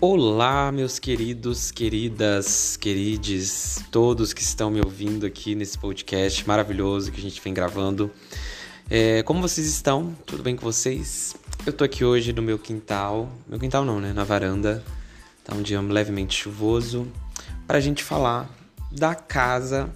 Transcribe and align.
Olá, 0.00 0.70
meus 0.70 1.00
queridos, 1.00 1.72
queridas, 1.72 2.76
querides, 2.76 3.82
todos 3.90 4.32
que 4.32 4.42
estão 4.42 4.70
me 4.70 4.80
ouvindo 4.80 5.26
aqui 5.26 5.56
nesse 5.56 5.76
podcast 5.76 6.46
maravilhoso 6.46 7.10
que 7.10 7.18
a 7.18 7.20
gente 7.20 7.40
vem 7.42 7.52
gravando. 7.52 8.08
É, 8.88 9.24
como 9.24 9.42
vocês 9.42 9.66
estão? 9.66 10.16
Tudo 10.24 10.40
bem 10.40 10.54
com 10.54 10.62
vocês? 10.62 11.34
Eu 11.66 11.72
tô 11.72 11.82
aqui 11.82 12.04
hoje 12.04 12.32
no 12.32 12.40
meu 12.40 12.60
quintal, 12.60 13.28
meu 13.48 13.58
quintal 13.58 13.84
não, 13.84 13.98
né? 13.98 14.12
Na 14.12 14.22
varanda. 14.22 14.84
Tá 15.42 15.56
um 15.56 15.62
dia 15.62 15.80
levemente 15.80 16.42
chuvoso, 16.42 17.10
para 17.66 17.78
a 17.78 17.80
gente 17.80 18.04
falar 18.04 18.48
da 18.92 19.16
casa 19.16 19.90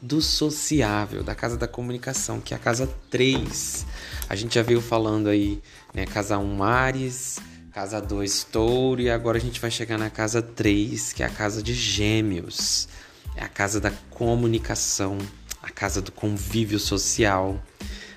do 0.00 0.22
sociável, 0.22 1.22
da 1.22 1.34
casa 1.34 1.58
da 1.58 1.68
comunicação, 1.68 2.40
que 2.40 2.54
é 2.54 2.56
a 2.56 2.60
casa 2.60 2.88
3. 3.10 3.84
A 4.26 4.34
gente 4.34 4.54
já 4.54 4.62
veio 4.62 4.80
falando 4.80 5.28
aí, 5.28 5.60
né? 5.92 6.06
Casa 6.06 6.38
1 6.38 6.62
Ares 6.62 7.49
Casa 7.72 8.00
2, 8.00 8.44
touro. 8.44 9.00
E 9.00 9.08
agora 9.08 9.38
a 9.38 9.40
gente 9.40 9.60
vai 9.60 9.70
chegar 9.70 9.96
na 9.96 10.10
casa 10.10 10.42
3, 10.42 11.12
que 11.12 11.22
é 11.22 11.26
a 11.26 11.30
casa 11.30 11.62
de 11.62 11.72
gêmeos. 11.72 12.88
É 13.36 13.44
a 13.44 13.48
casa 13.48 13.80
da 13.80 13.92
comunicação, 14.10 15.16
a 15.62 15.70
casa 15.70 16.02
do 16.02 16.10
convívio 16.10 16.80
social, 16.80 17.62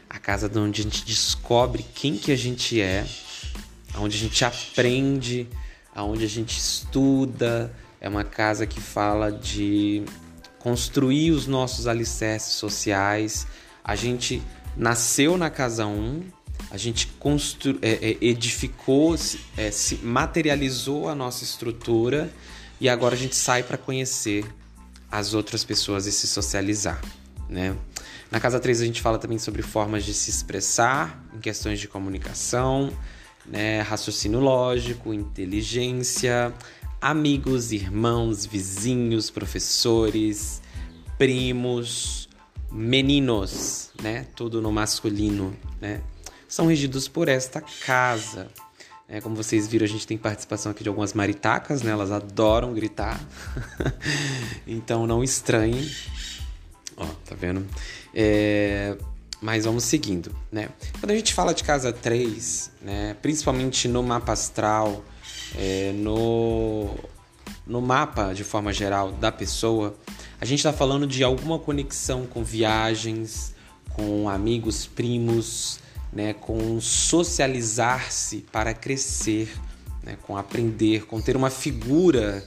a 0.10 0.18
casa 0.18 0.50
de 0.50 0.58
onde 0.58 0.82
a 0.82 0.84
gente 0.84 1.06
descobre 1.06 1.86
quem 1.94 2.18
que 2.18 2.32
a 2.32 2.36
gente 2.36 2.82
é, 2.82 3.06
onde 3.96 4.18
a 4.18 4.20
gente 4.20 4.44
aprende, 4.44 5.48
aonde 5.94 6.26
a 6.26 6.30
gente 6.30 6.58
estuda. 6.58 7.72
É 8.02 8.10
uma 8.10 8.24
casa 8.24 8.66
que 8.66 8.82
fala 8.82 9.32
de 9.32 10.04
construir 10.58 11.30
os 11.30 11.46
nossos 11.46 11.86
alicerces 11.86 12.54
sociais. 12.54 13.46
A 13.84 13.96
gente 13.96 14.42
nasceu 14.76 15.38
na 15.38 15.52
casa 15.52 15.86
1, 15.86 16.24
a 16.73 16.77
gente 16.77 17.05
constru 17.20 17.78
é, 17.84 17.92
é, 18.02 18.17
edificou, 18.20 19.16
é, 19.56 19.70
se 19.70 19.98
materializou 19.98 21.08
a 21.08 21.14
nossa 21.14 21.44
estrutura 21.44 22.34
e 22.81 22.89
agora 22.89 23.14
a 23.14 23.17
gente 23.17 23.36
sai 23.36 23.61
para 23.61 23.78
conhecer 23.78 24.44
as 25.11 25.36
outras 25.36 25.64
pessoas 25.64 26.08
e 26.08 26.11
se 26.11 26.25
socializar, 26.25 27.00
né? 27.48 27.78
Na 28.31 28.39
casa 28.39 28.59
3 28.59 28.81
a 28.81 28.86
gente 28.86 29.03
fala 29.03 29.20
também 29.20 29.38
sobre 29.38 29.61
formas 29.61 30.03
de 30.03 30.16
se 30.16 30.31
expressar 30.31 31.23
em 31.36 31.39
questões 31.39 31.80
de 31.80 31.88
comunicação, 31.88 32.92
né, 33.45 33.81
raciocínio 33.81 34.39
lógico, 34.39 35.14
inteligência, 35.14 36.52
amigos, 37.00 37.72
irmãos, 37.72 38.48
vizinhos, 38.48 39.30
professores, 39.30 40.59
primos, 41.20 42.28
meninos, 42.72 43.92
né? 44.02 44.26
Tudo 44.36 44.59
no 44.59 44.72
masculino, 44.72 45.55
né? 45.80 46.02
São 46.54 46.68
regidos 46.68 47.08
por 47.08 47.28
esta 47.28 47.59
casa. 47.84 48.48
É, 49.09 49.20
como 49.20 49.36
vocês 49.36 49.68
viram, 49.68 49.86
a 49.86 49.90
gente 49.90 50.06
tem 50.06 50.20
participação 50.20 50.72
aqui 50.72 50.84
de 50.84 50.90
algumas 50.90 51.12
maritacas, 51.12 51.82
né? 51.82 51.92
Elas 51.92 52.12
adoram 52.12 52.76
gritar. 52.76 53.20
então 54.68 55.08
não 55.08 55.23
estranhem. 55.23 55.90
Ó, 56.95 57.08
tá 57.26 57.36
vendo? 57.36 57.66
É, 58.14 58.95
mas 59.42 59.66
vamos 59.66 59.84
seguindo, 59.84 60.32
né? 60.52 60.70
Quando 61.00 61.10
a 61.10 61.16
gente 61.16 61.34
fala 61.34 61.56
de 61.56 61.64
casa 61.64 61.92
3, 61.92 62.72
né? 62.84 63.17
Principalmente 63.20 63.88
no 63.88 64.04
mapa 64.04 64.34
astral, 64.34 65.04
é, 65.58 65.92
no, 65.94 66.95
no 67.66 67.82
mapa 67.82 68.32
de 68.32 68.44
forma 68.44 68.72
geral 68.72 69.12
da 69.12 69.32
pessoa, 69.32 69.98
a 70.40 70.45
gente 70.45 70.60
está 70.60 70.72
falando 70.72 71.08
de 71.08 71.23
alguma 71.23 71.58
conexão 71.58 72.28
com 72.28 72.44
viagens, 72.44 73.56
com 73.95 74.30
amigos, 74.30 74.86
primos, 74.86 75.82
né, 76.14 76.33
com 76.33 76.80
socializar-se 76.80 78.45
para 78.52 78.73
crescer, 78.73 79.52
né, 80.03 80.17
com 80.22 80.38
aprender, 80.38 81.05
com 81.05 81.22
ter 81.22 81.36
uma 81.36 81.49
figura, 81.49 82.45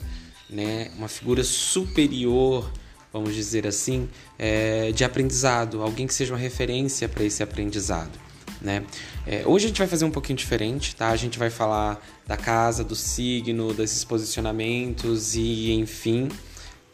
né, 0.48 0.90
uma 0.96 1.08
figura 1.08 1.42
superior, 1.42 2.70
vamos 3.12 3.34
dizer 3.34 3.66
assim, 3.66 4.08
é, 4.38 4.92
de 4.92 5.04
aprendizado, 5.04 5.82
alguém 5.82 6.06
que 6.06 6.14
seja 6.14 6.32
uma 6.32 6.38
referência 6.38 7.08
para 7.08 7.24
esse 7.24 7.42
aprendizado. 7.42 8.26
Né? 8.60 8.84
É, 9.26 9.42
hoje 9.46 9.66
a 9.66 9.68
gente 9.68 9.78
vai 9.78 9.86
fazer 9.86 10.04
um 10.04 10.10
pouquinho 10.10 10.36
diferente, 10.36 10.96
tá? 10.96 11.10
A 11.10 11.16
gente 11.16 11.38
vai 11.38 11.50
falar 11.50 12.04
da 12.26 12.36
casa, 12.36 12.82
do 12.82 12.94
signo, 12.94 13.74
desses 13.74 14.02
posicionamentos 14.02 15.34
e 15.34 15.72
enfim. 15.72 16.28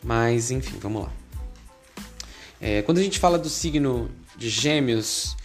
Mas 0.03 0.51
enfim, 0.51 0.77
vamos 0.81 1.03
lá. 1.05 1.13
É, 2.61 2.83
quando 2.83 2.99
a 2.99 3.03
gente 3.03 3.19
fala 3.19 3.39
do 3.39 3.49
signo 3.49 4.11
de 4.37 4.49
Gêmeos, 4.49 5.37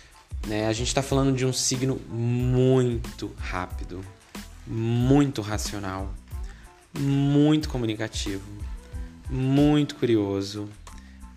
né? 0.45 0.67
A 0.67 0.73
gente 0.73 0.87
está 0.87 1.01
falando 1.01 1.35
de 1.35 1.45
um 1.45 1.53
signo 1.53 1.99
muito 2.09 3.33
rápido, 3.37 4.03
muito 4.65 5.41
racional, 5.41 6.13
muito 6.97 7.69
comunicativo, 7.69 8.43
muito 9.29 9.95
curioso, 9.95 10.69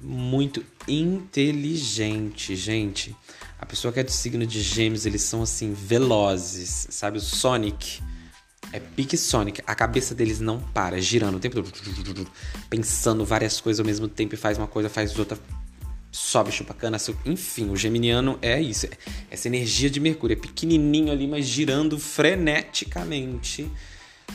muito 0.01 0.65
inteligente, 0.89 2.57
gente. 2.57 3.17
A 3.59 3.67
pessoa 3.67 3.93
que 3.93 4.01
é 4.01 4.03
do 4.03 4.11
signo 4.11 4.47
de 4.47 4.61
Gêmeos, 4.63 5.07
eles 5.07 5.23
são 5.23 5.43
assim 5.43 5.73
velozes, 5.73 6.89
sabe? 6.91 7.19
O 7.19 7.21
Sonic 7.21 8.03
é 8.73 8.81
pique 8.81 9.17
Sonic. 9.17 9.63
A 9.67 9.75
cabeça 9.75 10.15
deles 10.15 10.41
não 10.41 10.61
para, 10.61 11.01
girando 11.01 11.37
o 11.37 11.41
tempo 11.41 11.63
todo, 11.63 12.27
pensando 12.69 13.25
várias 13.25 13.61
coisas 13.61 13.81
ao 13.81 13.87
mesmo 13.87 14.09
tempo 14.09 14.35
e 14.35 14.39
faz 14.39 14.57
uma 14.59 14.67
coisa, 14.67 14.89
faz 14.89 15.19
outra, 15.19 15.39
sobe 16.11 16.51
chupacana, 16.51 16.97
enfim, 17.25 17.71
o 17.71 17.77
geminiano 17.77 18.39
é 18.43 18.61
isso, 18.61 18.87
é 18.87 18.91
essa 19.31 19.49
energia 19.49 19.89
de 19.89 20.01
Mercúrio, 20.01 20.35
é 20.35 20.41
pequenininho 20.41 21.13
ali, 21.13 21.27
mas 21.27 21.47
girando 21.47 21.99
freneticamente 21.99 23.71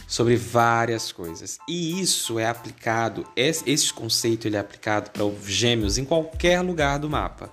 sobre 0.08 0.36
várias 0.36 1.12
coisas. 1.12 1.58
E 1.68 2.00
isso 2.00 2.40
é 2.40 2.48
aplicado, 2.48 3.26
esse 3.36 3.94
conceito 3.94 4.48
ele 4.48 4.56
é 4.56 4.60
aplicado 4.60 5.12
para 5.12 5.26
os 5.26 5.46
gêmeos 5.46 5.98
em 5.98 6.06
qualquer 6.06 6.62
lugar 6.62 7.00
do 7.00 7.10
mapa. 7.10 7.52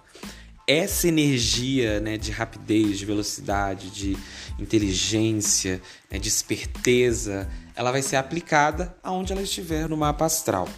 Essa 0.67 1.09
energia 1.09 1.99
né, 2.01 2.17
de 2.17 2.31
rapidez, 2.31 2.99
de 2.99 3.05
velocidade, 3.05 3.91
de 3.91 4.17
inteligência, 4.59 5.83
né, 6.09 6.19
de 6.19 6.29
esperteza, 6.29 7.51
ela 7.75 7.91
vai 7.91 8.01
ser 8.01 8.17
aplicada 8.17 8.97
aonde 9.03 9.33
ela 9.33 9.43
estiver 9.43 9.89
no 9.89 9.97
mapa 9.97 10.25
astral. 10.25 10.69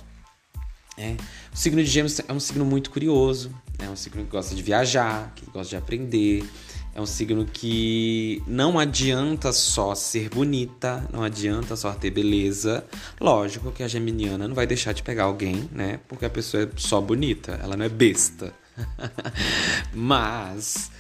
É. 0.97 1.17
O 1.53 1.57
signo 1.57 1.83
de 1.83 1.91
Gêmeos 1.91 2.21
é 2.27 2.33
um 2.33 2.41
signo 2.41 2.65
muito 2.65 2.91
curioso, 2.91 3.51
é 3.79 3.89
um 3.89 3.97
signo 3.97 4.25
que 4.25 4.31
gosta 4.31 4.55
de 4.55 4.63
viajar, 4.63 5.33
que 5.35 5.45
gosta 5.51 5.71
de 5.71 5.77
aprender, 5.77 6.45
é 6.95 7.01
um 7.01 7.07
signo 7.07 7.45
que 7.45 8.41
não 8.47 8.79
adianta 8.79 9.53
só 9.53 9.97
ser 9.97 10.29
bonita, 10.29 11.05
não 11.13 11.25
adianta 11.25 11.75
só 11.75 11.93
ter 11.93 12.11
beleza. 12.11 12.85
Lógico 13.21 13.73
que 13.73 13.83
a 13.83 13.89
geminiana 13.89 14.47
não 14.47 14.55
vai 14.55 14.67
deixar 14.67 14.93
de 14.93 15.03
pegar 15.03 15.25
alguém, 15.25 15.69
né? 15.73 15.99
Porque 16.07 16.25
a 16.25 16.31
pessoa 16.31 16.63
é 16.63 16.69
só 16.77 17.01
bonita, 17.01 17.59
ela 17.61 17.77
não 17.77 17.85
é 17.85 17.89
besta. 17.89 18.55
Mas 19.93 20.91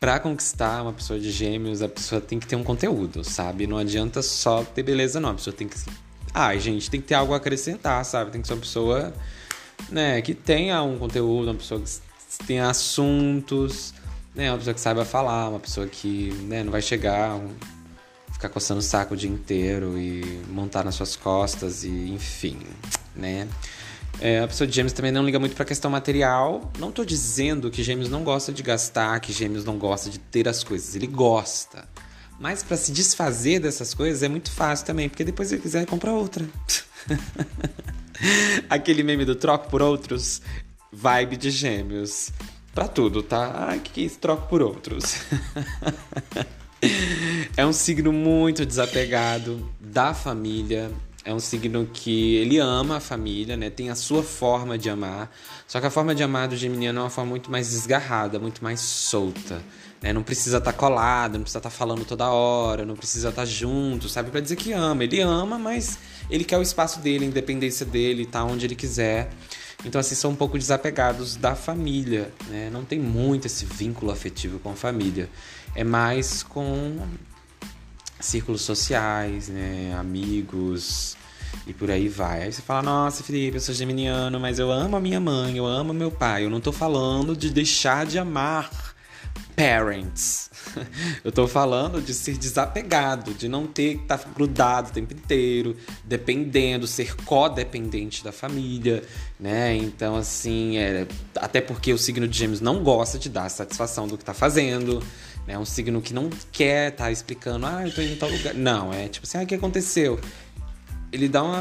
para 0.00 0.18
conquistar 0.18 0.82
uma 0.82 0.92
pessoa 0.92 1.20
de 1.20 1.30
gêmeos, 1.30 1.82
a 1.82 1.88
pessoa 1.88 2.20
tem 2.20 2.40
que 2.40 2.48
ter 2.48 2.56
um 2.56 2.64
conteúdo, 2.64 3.22
sabe? 3.22 3.66
Não 3.66 3.78
adianta 3.78 4.22
só 4.22 4.64
ter 4.64 4.82
beleza, 4.82 5.20
não. 5.20 5.30
A 5.30 5.34
pessoa 5.34 5.54
tem 5.54 5.68
que. 5.68 5.76
Ai, 6.34 6.58
gente, 6.58 6.90
tem 6.90 7.00
que 7.00 7.06
ter 7.06 7.14
algo 7.14 7.32
a 7.32 7.36
acrescentar, 7.36 8.04
sabe? 8.04 8.32
Tem 8.32 8.42
que 8.42 8.48
ser 8.48 8.54
uma 8.54 8.60
pessoa 8.60 9.14
né, 9.90 10.20
que 10.22 10.34
tenha 10.34 10.82
um 10.82 10.98
conteúdo, 10.98 11.48
uma 11.48 11.54
pessoa 11.54 11.80
que 11.80 12.46
tenha 12.46 12.68
assuntos, 12.68 13.94
né, 14.34 14.50
uma 14.50 14.58
pessoa 14.58 14.74
que 14.74 14.80
saiba 14.80 15.04
falar, 15.04 15.48
uma 15.48 15.60
pessoa 15.60 15.86
que 15.86 16.32
né, 16.42 16.62
não 16.62 16.72
vai 16.72 16.82
chegar, 16.82 17.34
um, 17.34 17.50
ficar 18.32 18.48
coçando 18.48 18.80
o 18.80 18.82
saco 18.82 19.14
o 19.14 19.16
dia 19.16 19.30
inteiro 19.30 19.98
e 19.98 20.42
montar 20.48 20.84
nas 20.84 20.94
suas 20.94 21.16
costas 21.16 21.84
e 21.84 22.10
enfim, 22.10 22.58
né. 23.14 23.48
É, 24.20 24.40
a 24.40 24.48
pessoa 24.48 24.66
de 24.66 24.74
gêmeos 24.74 24.92
também 24.92 25.10
não 25.10 25.24
liga 25.24 25.40
muito 25.40 25.54
para 25.54 25.64
a 25.64 25.66
questão 25.66 25.90
material. 25.90 26.72
Não 26.78 26.90
estou 26.90 27.04
dizendo 27.04 27.68
que 27.68 27.82
gêmeos 27.82 28.08
não 28.08 28.22
gosta 28.22 28.52
de 28.52 28.62
gastar, 28.62 29.18
que 29.18 29.32
gêmeos 29.32 29.64
não 29.64 29.76
gosta 29.76 30.08
de 30.08 30.18
ter 30.18 30.48
as 30.48 30.62
coisas. 30.62 30.94
Ele 30.94 31.08
gosta. 31.08 31.86
Mas 32.38 32.62
para 32.62 32.76
se 32.76 32.92
desfazer 32.92 33.60
dessas 33.60 33.92
coisas 33.94 34.22
é 34.22 34.28
muito 34.28 34.50
fácil 34.50 34.86
também, 34.86 35.08
porque 35.08 35.24
depois 35.24 35.50
ele 35.52 35.60
quiser 35.62 35.84
comprar 35.86 36.12
outra. 36.12 36.44
Aquele 38.68 39.02
meme 39.02 39.24
do 39.24 39.34
troco 39.34 39.68
por 39.68 39.82
outros, 39.82 40.40
vibe 40.92 41.36
de 41.36 41.50
gêmeos. 41.50 42.30
Pra 42.74 42.88
tudo, 42.88 43.22
tá? 43.22 43.68
Ai, 43.68 43.78
que 43.78 43.90
que 43.92 44.00
é 44.00 44.04
isso? 44.04 44.18
Troco 44.18 44.48
por 44.48 44.60
outros. 44.60 45.22
é 47.56 47.64
um 47.64 47.72
signo 47.72 48.12
muito 48.12 48.66
desapegado 48.66 49.72
da 49.80 50.12
família. 50.12 50.90
É 51.24 51.32
um 51.32 51.40
signo 51.40 51.88
que 51.90 52.36
ele 52.36 52.58
ama 52.58 52.98
a 52.98 53.00
família, 53.00 53.56
né? 53.56 53.70
Tem 53.70 53.88
a 53.88 53.94
sua 53.94 54.22
forma 54.22 54.76
de 54.76 54.90
amar. 54.90 55.34
Só 55.66 55.80
que 55.80 55.86
a 55.86 55.90
forma 55.90 56.14
de 56.14 56.22
amar 56.22 56.48
do 56.48 56.56
geminiano 56.56 57.00
é 57.00 57.02
uma 57.02 57.10
forma 57.10 57.30
muito 57.30 57.50
mais 57.50 57.70
desgarrada, 57.70 58.38
muito 58.38 58.62
mais 58.62 58.80
solta. 58.80 59.62
Né? 60.02 60.12
Não 60.12 60.22
precisa 60.22 60.58
estar 60.58 60.72
tá 60.72 60.78
colado, 60.78 61.34
não 61.34 61.40
precisa 61.40 61.60
estar 61.60 61.70
tá 61.70 61.74
falando 61.74 62.04
toda 62.04 62.28
hora, 62.28 62.84
não 62.84 62.94
precisa 62.94 63.30
estar 63.30 63.42
tá 63.42 63.46
junto, 63.46 64.06
sabe? 64.06 64.30
Para 64.30 64.40
dizer 64.40 64.56
que 64.56 64.72
ama. 64.72 65.02
Ele 65.02 65.20
ama, 65.22 65.58
mas 65.58 65.98
ele 66.28 66.44
quer 66.44 66.58
o 66.58 66.62
espaço 66.62 67.00
dele, 67.00 67.24
a 67.24 67.28
independência 67.28 67.86
dele, 67.86 68.26
tá 68.26 68.44
onde 68.44 68.66
ele 68.66 68.74
quiser. 68.74 69.30
Então, 69.82 69.98
assim, 69.98 70.14
são 70.14 70.30
um 70.32 70.36
pouco 70.36 70.58
desapegados 70.58 71.36
da 71.36 71.54
família, 71.54 72.30
né? 72.48 72.68
Não 72.70 72.84
tem 72.84 72.98
muito 72.98 73.46
esse 73.46 73.64
vínculo 73.64 74.12
afetivo 74.12 74.58
com 74.58 74.70
a 74.70 74.74
família. 74.74 75.30
É 75.74 75.82
mais 75.82 76.42
com 76.42 76.98
círculos 78.24 78.62
sociais, 78.62 79.48
né? 79.48 79.94
Amigos 79.98 81.16
e 81.66 81.72
por 81.72 81.90
aí 81.90 82.08
vai. 82.08 82.42
Aí 82.42 82.52
você 82.52 82.62
fala, 82.62 82.82
nossa, 82.82 83.22
Felipe, 83.22 83.56
eu 83.56 83.60
sou 83.60 83.74
geminiano, 83.74 84.38
mas 84.40 84.58
eu 84.58 84.70
amo 84.70 84.96
a 84.96 85.00
minha 85.00 85.20
mãe, 85.20 85.56
eu 85.56 85.66
amo 85.66 85.92
meu 85.92 86.10
pai. 86.10 86.44
Eu 86.44 86.50
não 86.50 86.60
tô 86.60 86.72
falando 86.72 87.36
de 87.36 87.50
deixar 87.50 88.04
de 88.06 88.18
amar 88.18 88.70
parents. 89.56 90.50
Eu 91.22 91.30
tô 91.30 91.46
falando 91.46 92.02
de 92.02 92.12
ser 92.12 92.36
desapegado, 92.36 93.32
de 93.34 93.48
não 93.48 93.66
ter 93.66 93.96
que 93.96 94.02
estar 94.02 94.18
tá 94.18 94.28
grudado 94.34 94.90
o 94.90 94.92
tempo 94.92 95.12
inteiro, 95.14 95.76
dependendo, 96.04 96.86
ser 96.86 97.14
codependente 97.24 98.24
da 98.24 98.32
família, 98.32 99.02
né? 99.38 99.76
Então, 99.76 100.16
assim, 100.16 100.76
é, 100.76 101.06
até 101.36 101.60
porque 101.60 101.92
o 101.92 101.98
signo 101.98 102.26
de 102.26 102.36
Gêmeos 102.36 102.60
não 102.60 102.82
gosta 102.82 103.18
de 103.18 103.28
dar 103.28 103.48
satisfação 103.48 104.08
do 104.08 104.18
que 104.18 104.24
tá 104.24 104.34
fazendo? 104.34 105.02
É 105.46 105.58
um 105.58 105.64
signo 105.64 106.00
que 106.00 106.14
não 106.14 106.30
quer 106.50 106.92
estar 106.92 107.04
tá 107.04 107.12
explicando, 107.12 107.66
ah, 107.66 107.86
eu 107.86 107.94
tô 107.94 108.00
indo 108.00 108.14
em 108.14 108.16
tal 108.16 108.30
lugar. 108.30 108.54
Não, 108.54 108.92
é 108.92 109.08
tipo 109.08 109.26
assim, 109.26 109.38
ah, 109.38 109.42
o 109.42 109.46
que 109.46 109.54
aconteceu? 109.54 110.18
Ele 111.12 111.28
dá 111.28 111.42
uma, 111.42 111.60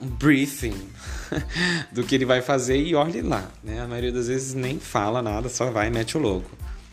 um 0.00 0.06
briefing 0.06 0.76
do 1.90 2.04
que 2.04 2.14
ele 2.14 2.24
vai 2.24 2.42
fazer 2.42 2.76
e 2.80 2.94
olhe 2.94 3.22
lá, 3.22 3.50
né? 3.64 3.80
A 3.80 3.88
maioria 3.88 4.12
das 4.12 4.28
vezes 4.28 4.54
nem 4.54 4.78
fala 4.78 5.22
nada, 5.22 5.48
só 5.48 5.70
vai 5.70 5.88
e 5.88 5.90
mete 5.90 6.16
o 6.16 6.20
louco 6.20 6.50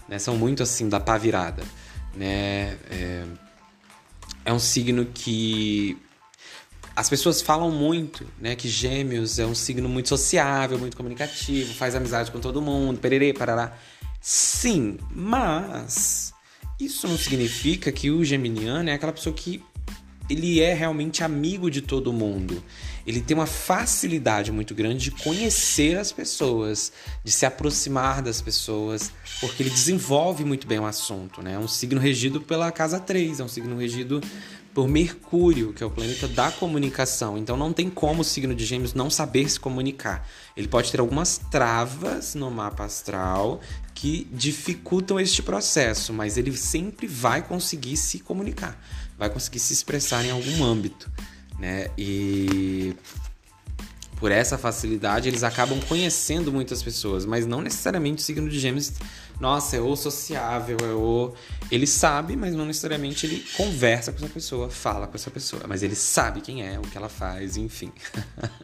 né? 0.09 0.17
São 0.17 0.35
muito 0.35 0.63
assim 0.63 0.89
da 0.89 0.99
pá 0.99 1.17
virada, 1.17 1.63
né? 2.15 2.77
É, 2.89 3.23
é 4.45 4.51
um 4.51 4.59
signo 4.59 5.05
que 5.05 5.95
as 6.95 7.09
pessoas 7.09 7.41
falam 7.41 7.71
muito, 7.71 8.27
né, 8.41 8.55
que 8.55 8.67
Gêmeos 8.67 9.39
é 9.39 9.45
um 9.45 9.55
signo 9.55 9.87
muito 9.87 10.09
sociável, 10.09 10.77
muito 10.77 10.97
comunicativo, 10.97 11.73
faz 11.73 11.95
amizade 11.95 12.29
com 12.29 12.39
todo 12.39 12.61
mundo, 12.61 12.99
pererê, 12.99 13.31
parará. 13.31 13.77
Sim, 14.21 14.97
mas 15.13 16.33
isso 16.79 17.07
não 17.07 17.17
significa 17.17 17.91
que 17.91 18.11
o 18.11 18.23
geminiano 18.23 18.89
é 18.89 18.93
aquela 18.93 19.13
pessoa 19.13 19.33
que 19.33 19.63
ele 20.29 20.59
é 20.59 20.73
realmente 20.73 21.23
amigo 21.23 21.71
de 21.71 21.81
todo 21.81 22.13
mundo. 22.13 22.63
Ele 23.05 23.19
tem 23.19 23.35
uma 23.35 23.47
facilidade 23.47 24.51
muito 24.51 24.75
grande 24.75 25.05
de 25.05 25.11
conhecer 25.11 25.97
as 25.97 26.11
pessoas, 26.11 26.93
de 27.23 27.31
se 27.31 27.45
aproximar 27.45 28.21
das 28.21 28.39
pessoas, 28.39 29.11
porque 29.41 29.63
ele 29.63 29.71
desenvolve 29.71 30.45
muito 30.45 30.67
bem 30.67 30.77
o 30.77 30.85
assunto, 30.85 31.41
né? 31.41 31.53
É 31.53 31.59
um 31.59 31.67
signo 31.67 31.99
regido 31.99 32.39
pela 32.39 32.71
casa 32.71 32.99
3, 32.99 33.39
é 33.39 33.43
um 33.43 33.47
signo 33.47 33.75
regido 33.75 34.21
por 34.73 34.87
Mercúrio, 34.87 35.73
que 35.73 35.83
é 35.83 35.85
o 35.85 35.91
planeta 35.91 36.27
da 36.27 36.51
comunicação. 36.51 37.37
Então 37.37 37.57
não 37.57 37.73
tem 37.73 37.89
como 37.89 38.21
o 38.21 38.25
signo 38.25 38.55
de 38.55 38.65
Gêmeos 38.65 38.93
não 38.93 39.09
saber 39.09 39.49
se 39.49 39.59
comunicar. 39.59 40.27
Ele 40.55 40.67
pode 40.67 40.91
ter 40.91 40.99
algumas 40.99 41.37
travas 41.51 42.35
no 42.35 42.49
mapa 42.49 42.85
astral 42.85 43.61
que 43.93 44.27
dificultam 44.31 45.19
este 45.19 45.41
processo, 45.43 46.13
mas 46.13 46.37
ele 46.37 46.55
sempre 46.55 47.07
vai 47.07 47.41
conseguir 47.41 47.97
se 47.97 48.19
comunicar 48.19 48.79
vai 49.19 49.29
conseguir 49.29 49.59
se 49.59 49.73
expressar 49.73 50.23
em 50.23 50.31
algum 50.31 50.63
âmbito, 50.63 51.11
né? 51.59 51.91
E 51.97 52.95
por 54.19 54.31
essa 54.31 54.57
facilidade 54.57 55.29
eles 55.29 55.43
acabam 55.43 55.79
conhecendo 55.87 56.51
muitas 56.51 56.83
pessoas, 56.83 57.25
mas 57.25 57.45
não 57.45 57.61
necessariamente 57.61 58.21
o 58.21 58.25
signo 58.25 58.49
de 58.49 58.59
Gêmeos, 58.59 58.93
nossa, 59.39 59.77
é 59.77 59.79
o 59.79 59.95
sociável, 59.95 60.77
é 60.81 60.93
o 60.93 61.33
ele 61.71 61.87
sabe, 61.87 62.35
mas 62.35 62.53
não 62.53 62.65
necessariamente 62.65 63.25
ele 63.25 63.45
conversa 63.55 64.11
com 64.11 64.17
essa 64.17 64.33
pessoa, 64.33 64.69
fala 64.69 65.07
com 65.07 65.15
essa 65.15 65.31
pessoa, 65.31 65.63
mas 65.67 65.81
ele 65.81 65.95
sabe 65.95 66.41
quem 66.41 66.67
é, 66.67 66.77
o 66.77 66.81
que 66.81 66.97
ela 66.97 67.09
faz, 67.09 67.55
enfim. 67.55 67.91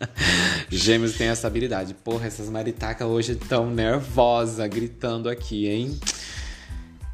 Gêmeos 0.69 1.13
tem 1.13 1.28
essa 1.28 1.48
habilidade. 1.48 1.94
Porra, 1.94 2.28
essas 2.28 2.50
maritacas 2.50 3.08
hoje 3.08 3.34
estão 3.34 3.69
nervosa 3.69 4.68
gritando 4.68 5.30
aqui, 5.30 5.68
hein? 5.68 6.00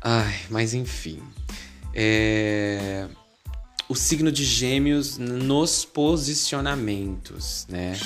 Ai, 0.01 0.35
mas 0.49 0.73
enfim. 0.73 1.19
É 1.93 3.07
o 3.91 3.95
signo 3.95 4.31
de 4.31 4.45
Gêmeos 4.45 5.17
nos 5.17 5.83
posicionamentos, 5.83 7.65
né? 7.67 7.99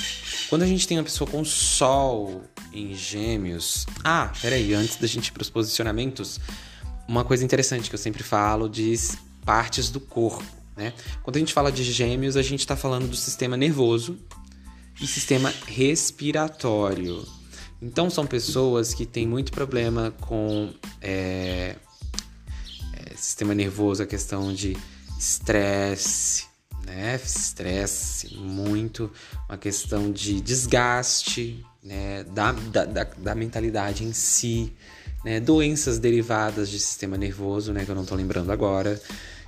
Quando 0.48 0.62
a 0.62 0.66
gente 0.66 0.84
tem 0.88 0.98
uma 0.98 1.04
pessoa 1.04 1.30
com 1.30 1.44
Sol 1.44 2.42
em 2.72 2.92
Gêmeos. 2.92 3.86
Ah, 4.02 4.32
peraí, 4.42 4.74
antes 4.74 4.96
da 4.96 5.06
gente 5.06 5.28
ir 5.28 5.32
para 5.32 5.42
os 5.42 5.48
posicionamentos, 5.48 6.40
uma 7.06 7.22
coisa 7.24 7.44
interessante 7.44 7.88
que 7.88 7.94
eu 7.94 8.00
sempre 8.00 8.24
falo 8.24 8.68
de 8.68 8.98
partes 9.44 9.88
do 9.88 10.00
corpo, 10.00 10.42
né? 10.76 10.92
Quando 11.22 11.36
a 11.36 11.38
gente 11.38 11.52
fala 11.52 11.70
de 11.70 11.84
Gêmeos, 11.84 12.36
a 12.36 12.42
gente 12.42 12.60
está 12.60 12.74
falando 12.74 13.06
do 13.06 13.16
sistema 13.16 13.56
nervoso 13.56 14.18
e 15.00 15.06
sistema 15.06 15.54
respiratório. 15.68 17.24
Então, 17.80 18.10
são 18.10 18.26
pessoas 18.26 18.92
que 18.92 19.06
têm 19.06 19.24
muito 19.24 19.52
problema 19.52 20.12
com 20.20 20.74
é, 21.00 21.76
é, 22.92 23.14
sistema 23.14 23.54
nervoso, 23.54 24.02
a 24.02 24.06
questão 24.06 24.52
de 24.52 24.76
estresse, 25.18 26.46
né? 26.84 27.16
Estresse 27.16 28.36
muito, 28.36 29.10
uma 29.48 29.58
questão 29.58 30.12
de 30.12 30.40
desgaste, 30.40 31.64
né? 31.82 32.24
Da, 32.24 32.52
da, 32.52 32.84
da, 32.84 33.04
da 33.04 33.34
mentalidade 33.34 34.04
em 34.04 34.12
si, 34.12 34.72
né? 35.24 35.40
Doenças 35.40 35.98
derivadas 35.98 36.68
de 36.68 36.78
sistema 36.78 37.16
nervoso, 37.16 37.72
né? 37.72 37.84
Que 37.84 37.90
eu 37.90 37.94
não 37.96 38.04
tô 38.04 38.14
lembrando 38.14 38.52
agora. 38.52 39.00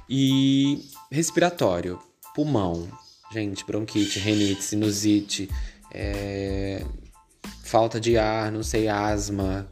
E 0.08 0.88
respiratório, 1.10 2.00
pulmão, 2.34 2.88
gente, 3.32 3.64
bronquite, 3.64 4.18
renite, 4.18 4.64
sinusite, 4.64 5.50
é... 5.92 6.82
falta 7.62 8.00
de 8.00 8.16
ar, 8.16 8.50
não 8.50 8.62
sei, 8.62 8.88
asma, 8.88 9.70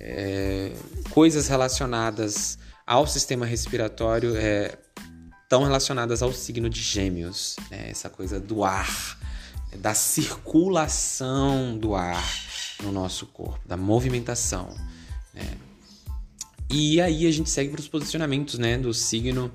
é... 0.00 0.72
coisas 1.10 1.46
relacionadas 1.46 2.58
ao 2.84 3.06
sistema 3.06 3.44
respiratório, 3.44 4.34
é, 4.36 4.76
estão 5.48 5.64
relacionadas 5.64 6.20
ao 6.20 6.30
signo 6.30 6.68
de 6.68 6.82
Gêmeos, 6.82 7.56
né? 7.70 7.88
essa 7.88 8.10
coisa 8.10 8.38
do 8.38 8.64
ar, 8.64 9.18
da 9.78 9.94
circulação 9.94 11.78
do 11.78 11.94
ar 11.94 12.22
no 12.82 12.92
nosso 12.92 13.24
corpo, 13.24 13.58
da 13.66 13.74
movimentação. 13.74 14.68
Né? 15.32 15.56
E 16.68 17.00
aí 17.00 17.26
a 17.26 17.30
gente 17.30 17.48
segue 17.48 17.70
para 17.70 17.80
os 17.80 17.88
posicionamentos 17.88 18.58
né, 18.58 18.76
do 18.76 18.92
signo 18.92 19.50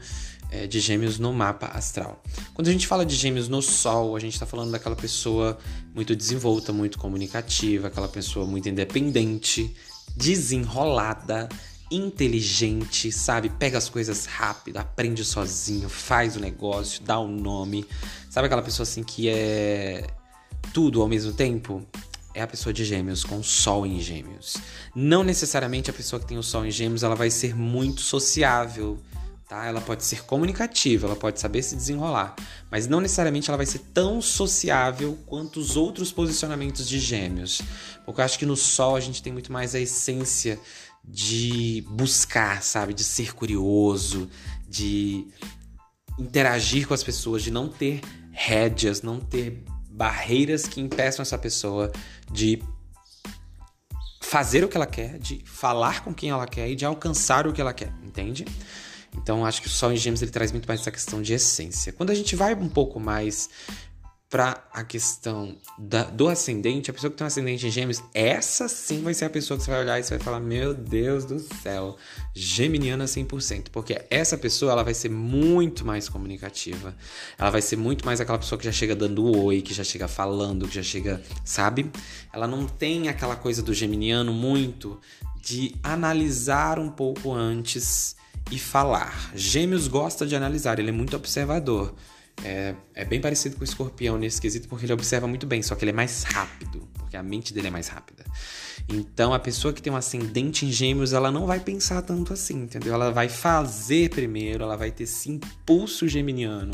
é, 0.50 0.66
de 0.66 0.80
Gêmeos 0.80 1.19
no 1.19 1.31
mapa 1.31 1.68
astral. 1.68 2.24
Quando 2.56 2.69
a 2.69 2.72
gente 2.72 2.88
fala 2.88 3.06
de 3.06 3.16
Gêmeos 3.16 3.48
no 3.48 3.62
Sol, 3.62 4.16
a 4.16 4.19
gente 4.19 4.34
está 4.34 4.48
falando 4.48 4.72
daquela 4.72 4.95
pessoa 4.95 5.60
muito 5.94 6.16
desenvolta, 6.16 6.74
muito 6.74 6.98
comunicativa, 6.98 7.90
aquela 7.90 8.07
pessoa 8.07 8.48
muito 8.48 8.68
independente, 8.68 9.72
desenrolada, 10.18 11.48
inteligente, 11.95 13.12
sabe? 13.12 13.50
Pega 13.50 13.78
as 13.78 13.88
coisas 13.88 14.26
rápido, 14.26 14.78
aprende 14.78 15.23
sozinho, 15.23 15.88
faz 15.88 16.35
o 16.35 16.40
negócio, 16.40 17.04
dá 17.04 17.19
o 17.19 17.26
um 17.26 17.35
nome. 17.35 17.85
Sabe 18.30 18.47
aquela 18.47 18.62
pessoa 18.62 18.83
assim 18.83 19.04
que 19.04 19.30
é 19.30 20.07
tudo 20.73 21.02
ao 21.02 21.07
mesmo 21.07 21.33
tempo? 21.33 21.85
É 22.33 22.42
a 22.42 22.47
pessoa 22.47 22.73
de 22.73 22.83
Gêmeos 22.83 23.23
com 23.23 23.44
Sol 23.44 23.85
em 23.85 24.00
Gêmeos. 24.00 24.57
Não 24.95 25.23
necessariamente 25.23 25.92
a 25.92 25.94
pessoa 25.94 26.19
que 26.19 26.26
tem 26.26 26.38
o 26.38 26.44
Sol 26.44 26.66
em 26.66 26.71
Gêmeos 26.71 27.04
ela 27.04 27.16
vai 27.16 27.30
ser 27.30 27.56
muito 27.56 28.02
sociável, 28.02 29.00
tá? 29.47 29.68
Ela 29.68 29.80
pode 29.80 30.04
ser 30.04 30.23
comunicativa, 30.23 31.06
ela 31.06 31.16
pode 31.16 31.40
saber 31.40 31.62
se 31.62 31.76
desenrolar, 31.76 32.35
mas 32.71 32.88
não 32.88 33.00
necessariamente 33.00 33.52
ela 33.52 33.57
vai 33.57 33.68
ser 33.68 33.80
tão 33.94 34.19
sociável 34.19 35.16
quanto 35.28 35.59
os 35.59 35.78
outros 35.78 36.12
posicionamentos 36.12 36.90
de 36.90 37.00
Gêmeos. 37.00 37.62
Porque 38.04 38.19
eu 38.19 38.26
acho 38.26 38.40
que 38.40 38.47
no 38.47 38.57
Sol 38.57 38.95
a 38.95 39.00
gente 39.00 39.21
tem 39.21 39.31
muito 39.31 39.52
mais 39.52 39.76
a 39.76 39.80
essência 39.80 40.59
de 41.04 41.83
buscar, 41.90 42.64
sabe? 42.64 42.94
De 42.94 43.04
ser 43.04 43.33
curioso, 43.33 44.30
de 44.68 45.28
interagir 46.18 46.88
com 46.88 46.94
as 46.94 47.04
pessoas, 47.04 47.44
de 47.44 47.52
não 47.52 47.68
ter 47.68 48.02
rédeas, 48.31 49.02
não 49.02 49.19
ter 49.19 49.64
barreiras 49.90 50.66
que 50.66 50.81
impeçam 50.81 51.22
essa 51.22 51.38
pessoa 51.38 51.92
de 52.31 52.62
fazer 54.22 54.64
o 54.64 54.68
que 54.68 54.76
ela 54.76 54.88
quer, 54.88 55.19
de 55.19 55.44
falar 55.45 56.04
com 56.04 56.14
quem 56.14 56.31
ela 56.31 56.48
quer 56.48 56.68
e 56.69 56.76
de 56.76 56.86
alcançar 56.86 57.45
o 57.45 57.54
que 57.54 57.62
ela 57.62 57.74
quer, 57.74 57.94
entende? 58.04 58.45
Então 59.16 59.45
acho 59.45 59.62
que 59.62 59.68
o 59.68 59.69
Sol 59.69 59.92
em 59.92 59.95
Gêmeos 59.95 60.22
ele 60.24 60.31
traz 60.31 60.52
muito 60.52 60.68
mais 60.68 60.81
essa 60.81 60.90
questão 60.90 61.22
de 61.22 61.33
essência. 61.33 61.94
Quando 61.94 62.10
a 62.10 62.16
gente 62.16 62.36
vai 62.36 62.56
um 62.56 62.68
pouco 62.68 63.00
mais 63.00 63.50
para 64.33 64.66
a 64.73 64.83
questão 64.83 65.56
da, 65.78 66.06
do 66.06 66.28
ascendente, 66.28 66.90
a 66.90 66.94
pessoa 66.94 67.11
que 67.11 67.18
tem 67.18 67.23
um 67.23 67.28
ascendente 67.28 67.68
em 67.68 67.69
gêmeos, 67.69 68.02
essa 68.16 68.68
sim 68.68 69.04
vai 69.04 69.13
ser 69.13 69.25
a 69.25 69.30
pessoa 69.30 69.59
que 69.59 69.63
você 69.63 69.69
vai 69.69 69.81
olhar 69.81 69.99
e 69.99 70.04
você 70.04 70.18
vai 70.18 70.25
falar: 70.25 70.40
Meu 70.40 70.73
Deus 70.73 71.23
do 71.23 71.37
céu, 71.37 71.97
geminiana 72.33 73.06
100%. 73.06 73.66
Porque 73.71 74.04
essa 74.09 74.35
pessoa 74.35 74.71
ela 74.71 74.83
vai 74.83 74.95
ser 74.95 75.09
muito 75.09 75.85
mais 75.85 76.09
comunicativa. 76.09 76.95
Ela 77.37 77.52
vai 77.52 77.61
ser 77.61 77.75
muito 77.75 78.07
mais 78.07 78.19
aquela 78.19 78.40
pessoa 78.40 78.57
que 78.57 78.66
já 78.66 78.71
chega 78.71 78.95
dando 78.95 79.23
oi, 79.23 79.61
que 79.61 79.71
já 79.71 79.83
chega 79.83 80.07
falando, 80.07 80.68
que 80.68 80.73
já 80.73 80.83
chega, 80.83 81.21
sabe? 81.45 81.92
Ela 82.33 82.47
não 82.47 82.66
tem 82.66 83.09
aquela 83.09 83.35
coisa 83.35 83.61
do 83.61 83.71
geminiano 83.71 84.33
muito 84.33 84.99
de 85.44 85.75
analisar 85.83 86.80
um 86.80 86.90
pouco 86.90 87.31
antes 87.31 88.16
e 88.52 88.57
falar. 88.57 89.31
Gêmeos 89.35 89.87
gosta 89.87 90.25
de 90.25 90.35
analisar, 90.35 90.80
ele 90.80 90.90
é 90.90 90.92
muito 90.92 91.16
observador. 91.16 91.94
É, 92.44 92.75
é 92.94 93.06
bem 93.06 93.21
parecido 93.21 93.56
com 93.56 93.61
o 93.61 93.63
escorpião 93.63 94.18
nesse 94.18 94.40
quesito, 94.42 94.68
porque 94.68 94.85
ele 94.85 94.94
observa 94.94 95.28
muito 95.28 95.45
bem, 95.45 95.61
só 95.61 95.75
que 95.75 95.83
ele 95.83 95.92
é 95.92 95.94
mais 95.94 96.23
rápido, 96.23 96.87
porque 96.97 97.16
a 97.16 97.23
mente 97.23 97.54
dele 97.54 97.68
é 97.68 97.71
mais 97.71 97.87
rápida. 97.87 98.23
Então, 98.90 99.33
a 99.33 99.40
pessoa 99.40 99.73
que 99.73 99.81
tem 99.81 99.92
um 99.92 99.95
ascendente 99.95 100.66
em 100.66 100.71
gêmeos, 100.71 101.13
ela 101.13 101.31
não 101.31 101.45
vai 101.45 101.59
pensar 101.59 102.02
tanto 102.02 102.33
assim, 102.33 102.63
entendeu? 102.63 102.94
Ela 102.94 103.11
vai 103.11 103.30
fazer 103.30 104.09
primeiro, 104.09 104.63
ela 104.63 104.75
vai 104.75 104.92
ter 104.92 105.04
esse 105.04 105.30
impulso 105.30 106.07
geminiano 106.07 106.73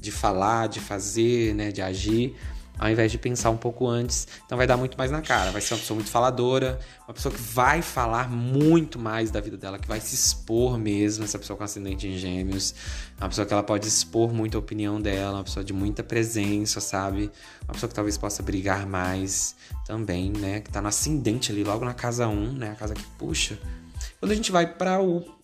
de 0.00 0.12
falar, 0.12 0.68
de 0.68 0.78
fazer, 0.78 1.54
né, 1.54 1.72
de 1.72 1.82
agir 1.82 2.36
ao 2.78 2.88
invés 2.88 3.10
de 3.10 3.18
pensar 3.18 3.50
um 3.50 3.56
pouco 3.56 3.86
antes. 3.86 4.28
Então 4.46 4.56
vai 4.56 4.66
dar 4.66 4.76
muito 4.76 4.96
mais 4.96 5.10
na 5.10 5.20
cara. 5.20 5.50
Vai 5.50 5.60
ser 5.60 5.74
uma 5.74 5.80
pessoa 5.80 5.96
muito 5.96 6.10
faladora, 6.10 6.78
uma 7.06 7.14
pessoa 7.14 7.34
que 7.34 7.40
vai 7.40 7.82
falar 7.82 8.30
muito 8.30 8.98
mais 8.98 9.30
da 9.30 9.40
vida 9.40 9.56
dela, 9.56 9.78
que 9.78 9.88
vai 9.88 10.00
se 10.00 10.14
expor 10.14 10.78
mesmo, 10.78 11.24
essa 11.24 11.38
pessoa 11.38 11.56
com 11.56 11.64
ascendente 11.64 12.06
em 12.06 12.16
gêmeos. 12.16 12.74
Uma 13.18 13.28
pessoa 13.28 13.46
que 13.46 13.52
ela 13.52 13.62
pode 13.62 13.86
expor 13.86 14.32
muito 14.32 14.56
a 14.56 14.60
opinião 14.60 15.00
dela, 15.00 15.38
uma 15.38 15.44
pessoa 15.44 15.64
de 15.64 15.72
muita 15.72 16.02
presença, 16.02 16.80
sabe? 16.80 17.30
Uma 17.64 17.74
pessoa 17.74 17.88
que 17.88 17.94
talvez 17.94 18.16
possa 18.16 18.42
brigar 18.42 18.86
mais 18.86 19.56
também, 19.86 20.30
né? 20.30 20.60
Que 20.60 20.70
tá 20.70 20.80
no 20.80 20.88
ascendente 20.88 21.50
ali, 21.50 21.64
logo 21.64 21.84
na 21.84 21.94
casa 21.94 22.28
1, 22.28 22.52
né? 22.52 22.70
A 22.70 22.74
casa 22.74 22.94
que 22.94 23.04
puxa. 23.18 23.58
Quando 24.20 24.32
a 24.32 24.34
gente 24.34 24.52
vai 24.52 24.66
para 24.66 25.02
o 25.02 25.38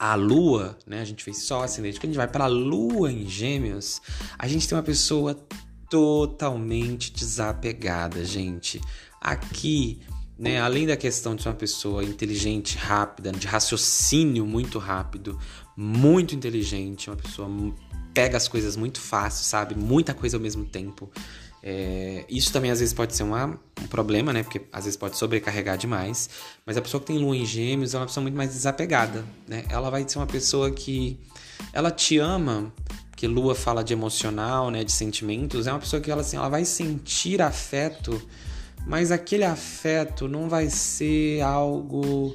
a 0.00 0.14
lua, 0.14 0.78
né? 0.86 1.02
A 1.02 1.04
gente 1.04 1.22
fez 1.22 1.42
só 1.42 1.62
ascendente. 1.62 2.00
Quando 2.00 2.04
a 2.04 2.12
gente 2.12 2.16
vai 2.16 2.26
para 2.26 2.44
a 2.44 2.48
lua 2.48 3.12
em 3.12 3.28
Gêmeos, 3.28 4.00
a 4.38 4.48
gente 4.48 4.66
tem 4.66 4.76
uma 4.76 4.82
pessoa 4.82 5.38
totalmente 5.90 7.12
desapegada, 7.12 8.24
gente. 8.24 8.80
Aqui, 9.20 10.00
né, 10.38 10.60
além 10.60 10.86
da 10.86 10.96
questão 10.96 11.34
de 11.34 11.42
ser 11.42 11.48
uma 11.48 11.54
pessoa 11.56 12.04
inteligente, 12.04 12.78
rápida, 12.78 13.32
de 13.32 13.46
raciocínio 13.46 14.46
muito 14.46 14.78
rápido, 14.78 15.38
muito 15.76 16.34
inteligente, 16.34 17.10
uma 17.10 17.16
pessoa 17.16 17.48
pega 18.14 18.36
as 18.36 18.48
coisas 18.48 18.76
muito 18.76 19.00
fácil, 19.00 19.44
sabe? 19.44 19.74
Muita 19.74 20.14
coisa 20.14 20.36
ao 20.36 20.40
mesmo 20.40 20.64
tempo. 20.64 21.10
É, 21.62 22.24
isso 22.28 22.52
também 22.52 22.70
às 22.70 22.80
vezes 22.80 22.94
pode 22.94 23.14
ser 23.14 23.22
uma, 23.22 23.58
um 23.82 23.86
problema, 23.88 24.32
né? 24.32 24.42
Porque 24.42 24.62
às 24.72 24.84
vezes 24.84 24.96
pode 24.96 25.18
sobrecarregar 25.18 25.76
demais. 25.76 26.30
Mas 26.64 26.76
a 26.76 26.82
pessoa 26.82 27.00
que 27.00 27.08
tem 27.08 27.18
lua 27.18 27.36
em 27.36 27.44
gêmeos 27.44 27.94
é 27.94 27.98
uma 27.98 28.06
pessoa 28.06 28.22
muito 28.22 28.36
mais 28.36 28.50
desapegada, 28.50 29.24
né? 29.46 29.64
Ela 29.68 29.90
vai 29.90 30.08
ser 30.08 30.18
uma 30.18 30.26
pessoa 30.26 30.70
que 30.70 31.18
ela 31.72 31.90
te 31.90 32.18
ama 32.18 32.72
que 33.20 33.28
Lua 33.28 33.54
fala 33.54 33.84
de 33.84 33.92
emocional, 33.92 34.70
né, 34.70 34.82
de 34.82 34.90
sentimentos, 34.90 35.66
é 35.66 35.70
uma 35.70 35.78
pessoa 35.78 36.00
que 36.00 36.10
ela 36.10 36.22
assim, 36.22 36.38
ela 36.38 36.48
vai 36.48 36.64
sentir 36.64 37.42
afeto, 37.42 38.18
mas 38.86 39.12
aquele 39.12 39.44
afeto 39.44 40.26
não 40.26 40.48
vai 40.48 40.70
ser 40.70 41.42
algo 41.42 42.34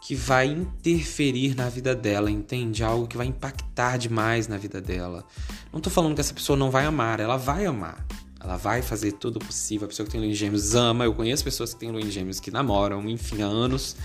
que 0.00 0.14
vai 0.14 0.46
interferir 0.46 1.56
na 1.56 1.68
vida 1.68 1.96
dela, 1.96 2.30
entende? 2.30 2.84
Algo 2.84 3.08
que 3.08 3.16
vai 3.16 3.26
impactar 3.26 3.96
demais 3.96 4.46
na 4.46 4.56
vida 4.56 4.80
dela. 4.80 5.24
Não 5.72 5.80
tô 5.80 5.90
falando 5.90 6.14
que 6.14 6.20
essa 6.20 6.32
pessoa 6.32 6.56
não 6.56 6.70
vai 6.70 6.84
amar, 6.84 7.18
ela 7.18 7.36
vai 7.36 7.66
amar. 7.66 8.06
Ela 8.40 8.56
vai 8.56 8.82
fazer 8.82 9.12
tudo 9.12 9.40
possível. 9.40 9.86
A 9.86 9.88
pessoa 9.88 10.06
que 10.06 10.12
tem 10.12 10.20
lua 10.20 10.30
em 10.30 10.34
gêmeos 10.34 10.76
ama. 10.76 11.06
Eu 11.06 11.14
conheço 11.14 11.42
pessoas 11.42 11.74
que 11.74 11.80
têm 11.80 11.90
lua 11.90 12.00
em 12.00 12.10
gêmeos 12.10 12.38
que 12.38 12.52
namoram, 12.52 13.08
enfim, 13.08 13.42
há 13.42 13.46
anos. 13.46 13.96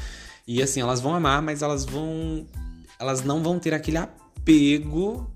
E 0.47 0.59
assim, 0.63 0.81
elas 0.81 1.01
vão 1.01 1.13
amar, 1.13 1.41
mas 1.43 1.61
elas 1.61 1.85
vão. 1.85 2.47
Elas 2.97 3.21
não 3.21 3.43
vão 3.43 3.59
ter 3.59 3.75
aquele 3.75 3.97
apego 3.97 5.29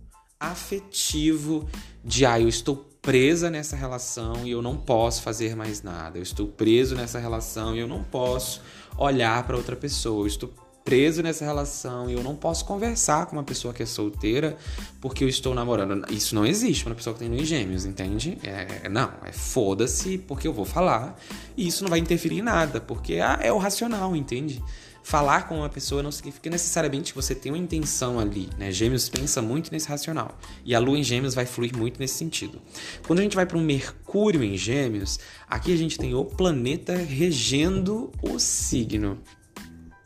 afetivo 0.51 1.67
de 2.03 2.25
ah, 2.25 2.39
eu 2.39 2.47
estou 2.47 2.75
presa 3.01 3.49
nessa 3.49 3.75
relação 3.75 4.45
e 4.45 4.51
eu 4.51 4.61
não 4.61 4.77
posso 4.77 5.21
fazer 5.21 5.55
mais 5.55 5.83
nada. 5.83 6.17
Eu 6.17 6.23
estou 6.23 6.47
preso 6.47 6.95
nessa 6.95 7.19
relação 7.19 7.75
e 7.75 7.79
eu 7.79 7.87
não 7.87 8.03
posso 8.03 8.61
olhar 8.97 9.43
para 9.45 9.57
outra 9.57 9.75
pessoa. 9.75 10.23
Eu 10.23 10.27
estou 10.27 10.53
preso 10.83 11.23
nessa 11.23 11.45
relação 11.45 12.09
e 12.09 12.13
eu 12.13 12.23
não 12.23 12.35
posso 12.35 12.65
conversar 12.65 13.25
com 13.25 13.35
uma 13.35 13.43
pessoa 13.43 13.73
que 13.73 13.81
é 13.81 13.85
solteira 13.85 14.57
porque 15.01 15.23
eu 15.23 15.29
estou 15.29 15.53
namorando. 15.53 16.05
Isso 16.11 16.35
não 16.35 16.45
existe 16.45 16.83
para 16.83 16.91
uma 16.91 16.95
pessoa 16.95 17.13
que 17.13 17.19
tem 17.19 17.29
no 17.29 17.43
gêmeos, 17.43 17.85
entende? 17.85 18.37
É, 18.43 18.87
não, 18.89 19.11
é 19.25 19.31
foda-se 19.31 20.17
porque 20.17 20.47
eu 20.47 20.53
vou 20.53 20.65
falar 20.65 21.19
e 21.55 21.67
isso 21.67 21.83
não 21.83 21.89
vai 21.89 21.99
interferir 21.99 22.39
em 22.39 22.41
nada, 22.41 22.81
porque 22.81 23.15
ah, 23.15 23.39
é 23.41 23.51
o 23.51 23.57
racional, 23.57 24.15
entende? 24.15 24.61
Falar 25.03 25.47
com 25.47 25.57
uma 25.57 25.69
pessoa 25.69 26.01
não 26.01 26.11
significa 26.11 26.49
necessariamente 26.49 27.11
que 27.11 27.15
você 27.15 27.35
tem 27.35 27.51
uma 27.51 27.57
intenção 27.57 28.19
ali, 28.19 28.49
né? 28.57 28.71
Gêmeos 28.71 29.09
pensa 29.09 29.41
muito 29.41 29.71
nesse 29.71 29.87
racional. 29.87 30.37
E 30.63 30.73
a 30.73 30.79
lua 30.79 30.97
em 30.97 31.03
Gêmeos 31.03 31.35
vai 31.35 31.45
fluir 31.45 31.75
muito 31.77 31.99
nesse 31.99 32.15
sentido. 32.15 32.61
Quando 33.05 33.19
a 33.19 33.23
gente 33.23 33.35
vai 33.35 33.45
para 33.45 33.57
um 33.57 33.63
Mercúrio 33.63 34.43
em 34.43 34.57
Gêmeos, 34.57 35.19
aqui 35.47 35.73
a 35.73 35.77
gente 35.77 35.97
tem 35.97 36.15
o 36.15 36.23
planeta 36.23 36.95
regendo 36.95 38.11
o 38.21 38.39
signo. 38.39 39.19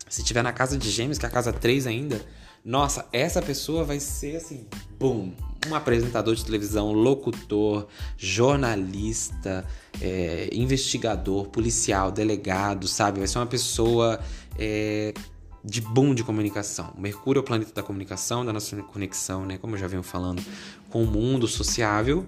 Se 0.10 0.24
tiver 0.24 0.42
na 0.42 0.52
casa 0.52 0.78
de 0.78 0.90
Gêmeos, 0.90 1.18
que 1.18 1.26
é 1.26 1.30
a 1.30 1.32
casa 1.32 1.54
3 1.54 1.86
ainda, 1.86 2.20
nossa, 2.68 3.08
essa 3.14 3.42
pessoa 3.42 3.86
vai 3.86 3.98
ser 3.98 4.36
assim, 4.36 4.66
boom, 5.00 5.32
um 5.70 5.74
apresentador 5.74 6.36
de 6.36 6.44
televisão, 6.44 6.92
locutor, 6.92 7.88
jornalista, 8.18 9.66
é, 10.02 10.50
investigador, 10.52 11.48
policial, 11.48 12.12
delegado, 12.12 12.86
sabe? 12.86 13.20
Vai 13.20 13.28
ser 13.30 13.40
uma 13.40 13.46
pessoa 13.46 14.20
é, 14.60 15.14
de 15.64 15.80
boom 15.80 16.14
de 16.14 16.26
comunicação. 16.26 16.94
Mercúrio 16.98 17.40
é 17.40 17.42
o 17.42 17.44
planeta 17.46 17.72
da 17.74 17.82
comunicação, 17.82 18.46
da 18.46 18.52
nossa 18.52 18.76
conexão, 18.84 19.46
né? 19.46 19.58
Como 19.58 19.76
eu 19.76 19.80
já 19.80 19.88
venho 19.88 20.04
falando, 20.04 20.44
com 20.90 21.04
o 21.04 21.08
mundo 21.08 21.48
sociável. 21.48 22.28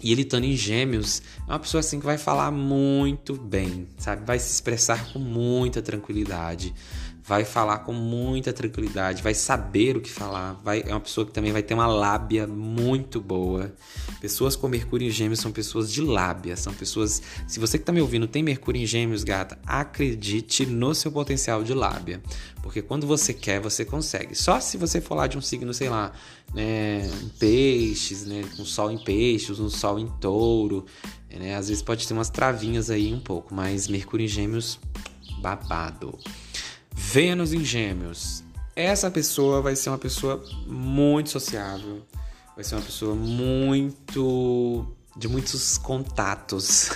E 0.00 0.12
ele 0.12 0.22
estando 0.22 0.44
em 0.44 0.56
gêmeos, 0.56 1.20
é 1.48 1.50
uma 1.50 1.58
pessoa 1.58 1.80
assim 1.80 1.98
que 1.98 2.06
vai 2.06 2.18
falar 2.18 2.52
muito 2.52 3.34
bem, 3.34 3.88
sabe? 3.98 4.24
Vai 4.24 4.38
se 4.38 4.52
expressar 4.52 5.12
com 5.12 5.18
muita 5.18 5.82
tranquilidade 5.82 6.72
vai 7.24 7.44
falar 7.44 7.78
com 7.78 7.92
muita 7.92 8.52
tranquilidade, 8.52 9.22
vai 9.22 9.32
saber 9.32 9.96
o 9.96 10.00
que 10.00 10.10
falar, 10.10 10.54
vai, 10.64 10.82
é 10.84 10.90
uma 10.90 11.00
pessoa 11.00 11.24
que 11.24 11.32
também 11.32 11.52
vai 11.52 11.62
ter 11.62 11.72
uma 11.72 11.86
lábia 11.86 12.48
muito 12.48 13.20
boa. 13.20 13.72
Pessoas 14.20 14.56
com 14.56 14.66
Mercúrio 14.66 15.06
em 15.06 15.10
Gêmeos 15.10 15.38
são 15.38 15.52
pessoas 15.52 15.92
de 15.92 16.00
lábia, 16.00 16.56
são 16.56 16.74
pessoas. 16.74 17.22
Se 17.46 17.60
você 17.60 17.78
que 17.78 17.82
está 17.82 17.92
me 17.92 18.00
ouvindo 18.00 18.26
tem 18.26 18.42
Mercúrio 18.42 18.82
em 18.82 18.86
Gêmeos, 18.86 19.22
gata, 19.22 19.56
acredite 19.64 20.66
no 20.66 20.94
seu 20.94 21.12
potencial 21.12 21.62
de 21.62 21.72
lábia, 21.72 22.20
porque 22.60 22.82
quando 22.82 23.06
você 23.06 23.32
quer, 23.32 23.60
você 23.60 23.84
consegue. 23.84 24.34
Só 24.34 24.58
se 24.58 24.76
você 24.76 25.00
for 25.00 25.14
lá 25.14 25.28
de 25.28 25.38
um 25.38 25.40
signo, 25.40 25.72
sei 25.72 25.88
lá, 25.88 26.12
né, 26.52 27.08
peixes, 27.38 28.26
né, 28.26 28.44
um 28.58 28.64
sol 28.64 28.90
em 28.90 28.98
peixes, 28.98 29.60
um 29.60 29.70
sol 29.70 29.96
em 29.98 30.08
touro, 30.20 30.84
né, 31.30 31.54
às 31.54 31.68
vezes 31.68 31.82
pode 31.82 32.06
ter 32.06 32.14
umas 32.14 32.30
travinhas 32.30 32.90
aí 32.90 33.14
um 33.14 33.20
pouco, 33.20 33.54
mas 33.54 33.86
Mercúrio 33.86 34.24
em 34.24 34.28
Gêmeos, 34.28 34.80
babado. 35.40 36.18
Vênus 36.94 37.52
em 37.52 37.64
Gêmeos. 37.64 38.42
Essa 38.74 39.10
pessoa 39.10 39.60
vai 39.60 39.76
ser 39.76 39.90
uma 39.90 39.98
pessoa 39.98 40.42
muito 40.66 41.30
sociável, 41.30 42.02
vai 42.54 42.64
ser 42.64 42.74
uma 42.74 42.82
pessoa 42.82 43.14
muito 43.14 44.86
de 45.16 45.28
muitos 45.28 45.76
contatos. 45.76 46.90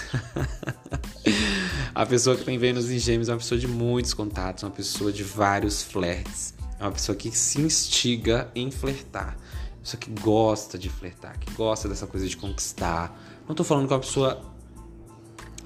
a 1.95 2.07
pessoa 2.07 2.37
que 2.37 2.45
tem 2.45 2.59
Vênus 2.59 2.91
em 2.91 2.99
Gêmeos 2.99 3.29
é 3.29 3.33
uma 3.33 3.39
pessoa 3.39 3.59
de 3.59 3.69
muitos 3.69 4.15
contatos, 4.15 4.63
uma 4.63 4.71
pessoa 4.71 5.13
de 5.13 5.23
vários 5.23 5.83
flertes. 5.83 6.55
É 6.79 6.85
uma 6.85 6.93
pessoa 6.93 7.17
que 7.17 7.31
se 7.31 7.61
instiga 7.61 8.51
em 8.55 8.71
flertar. 8.71 9.37
Uma 9.75 9.83
pessoa 9.83 10.01
que 10.01 10.11
gosta 10.11 10.79
de 10.79 10.89
flertar, 10.89 11.39
que 11.39 11.51
gosta 11.53 11.89
dessa 11.89 12.07
coisa 12.07 12.27
de 12.27 12.37
conquistar. 12.37 13.19
Não 13.47 13.55
tô 13.55 13.65
falando 13.65 13.87
com 13.87 13.95
uma 13.95 14.01
pessoa 14.01 14.43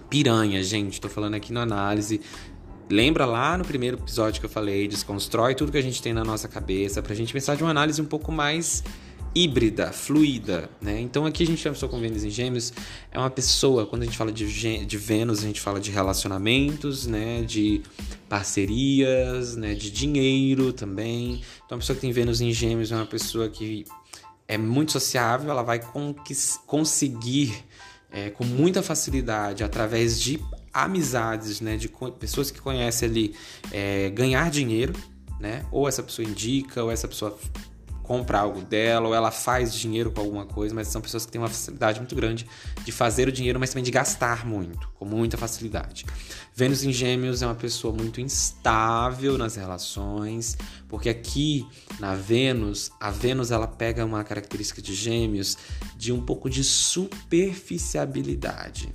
piranha, 0.09 0.63
gente. 0.63 1.01
Tô 1.01 1.09
falando 1.09 1.35
aqui 1.35 1.53
na 1.53 1.63
análise 1.63 2.21
Lembra 2.91 3.25
lá 3.25 3.57
no 3.57 3.65
primeiro 3.65 3.97
episódio 3.97 4.41
que 4.41 4.47
eu 4.47 4.51
falei, 4.51 4.89
desconstrói 4.89 5.55
tudo 5.55 5.71
que 5.71 5.79
a 5.79 5.83
gente 5.83 6.03
tem 6.03 6.13
na 6.13 6.25
nossa 6.25 6.49
cabeça 6.49 7.01
para 7.01 7.13
a 7.13 7.17
gente 7.17 7.33
pensar 7.33 7.55
de 7.55 7.63
uma 7.63 7.71
análise 7.71 8.03
um 8.03 8.05
pouco 8.05 8.33
mais 8.33 8.83
híbrida, 9.33 9.93
fluida, 9.93 10.69
né? 10.81 11.01
Então 11.01 11.25
aqui 11.25 11.45
a 11.45 11.47
gente 11.47 11.63
pessoa 11.63 11.89
com 11.89 12.01
Vênus 12.01 12.25
em 12.25 12.31
Gêmeos, 12.31 12.73
é 13.13 13.19
uma 13.19 13.31
pessoa, 13.31 13.87
quando 13.87 14.03
a 14.03 14.07
gente 14.07 14.19
fala 14.19 14.33
de, 14.33 14.85
de 14.85 14.99
Vênus, 14.99 15.39
a 15.39 15.43
gente 15.43 15.61
fala 15.61 15.79
de 15.79 15.93
relacionamentos, 15.93 17.07
né? 17.07 17.43
De 17.43 17.81
parcerias, 18.29 19.55
né? 19.55 19.73
De 19.73 19.89
dinheiro 19.89 20.73
também. 20.73 21.43
Então 21.65 21.77
a 21.77 21.79
pessoa 21.79 21.95
que 21.95 22.01
tem 22.01 22.11
Vênus 22.11 22.41
em 22.41 22.53
Gêmeos 22.53 22.91
é 22.91 22.97
uma 22.97 23.07
pessoa 23.07 23.49
que 23.49 23.85
é 24.49 24.59
muito 24.59 24.91
sociável, 24.91 25.49
ela 25.49 25.63
vai 25.63 25.81
conseguir 26.67 27.55
é, 28.11 28.31
com 28.31 28.45
muita 28.45 28.83
facilidade 28.83 29.63
através 29.63 30.21
de 30.21 30.41
amizades, 30.73 31.61
né, 31.61 31.77
de 31.77 31.91
pessoas 32.19 32.51
que 32.51 32.61
conhecem 32.61 33.09
ali, 33.09 33.35
é, 33.73 34.11
ganhar 34.11 34.51
dinheiro, 34.51 34.93
né? 35.39 35.65
Ou 35.73 35.89
essa 35.89 36.03
pessoa 36.03 36.27
indica, 36.27 36.85
ou 36.85 36.91
essa 36.91 37.09
pessoa 37.09 37.37
compra 38.11 38.41
algo 38.41 38.61
dela, 38.63 39.07
ou 39.07 39.15
ela 39.15 39.31
faz 39.31 39.73
dinheiro 39.73 40.11
com 40.11 40.21
alguma 40.21 40.45
coisa, 40.45 40.75
mas 40.75 40.89
são 40.89 41.01
pessoas 41.01 41.25
que 41.25 41.31
têm 41.31 41.41
uma 41.41 41.47
facilidade 41.47 42.01
muito 42.01 42.17
grande 42.17 42.45
de 42.85 42.91
fazer 42.91 43.29
o 43.29 43.33
dinheiro, 43.33 43.61
mas 43.61 43.71
também 43.71 43.85
de 43.85 43.93
gastar 43.93 44.45
muito, 44.45 44.91
com 44.99 45.05
muita 45.05 45.37
facilidade. 45.37 46.05
Vênus 46.53 46.83
em 46.83 46.93
Gêmeos 46.93 47.41
é 47.41 47.47
uma 47.47 47.55
pessoa 47.55 47.95
muito 47.95 48.21
instável 48.21 49.39
nas 49.39 49.55
relações, 49.55 50.59
porque 50.89 51.09
aqui 51.09 51.65
na 52.01 52.17
Vênus, 52.17 52.91
a 52.99 53.13
Vênus 53.13 53.53
ela 53.53 53.69
pega 53.69 54.05
uma 54.05 54.25
característica 54.25 54.83
de 54.83 54.93
Gêmeos 54.93 55.57
de 55.97 56.13
um 56.13 56.21
pouco 56.21 56.51
de 56.51 56.65
superficialidade. 56.65 58.93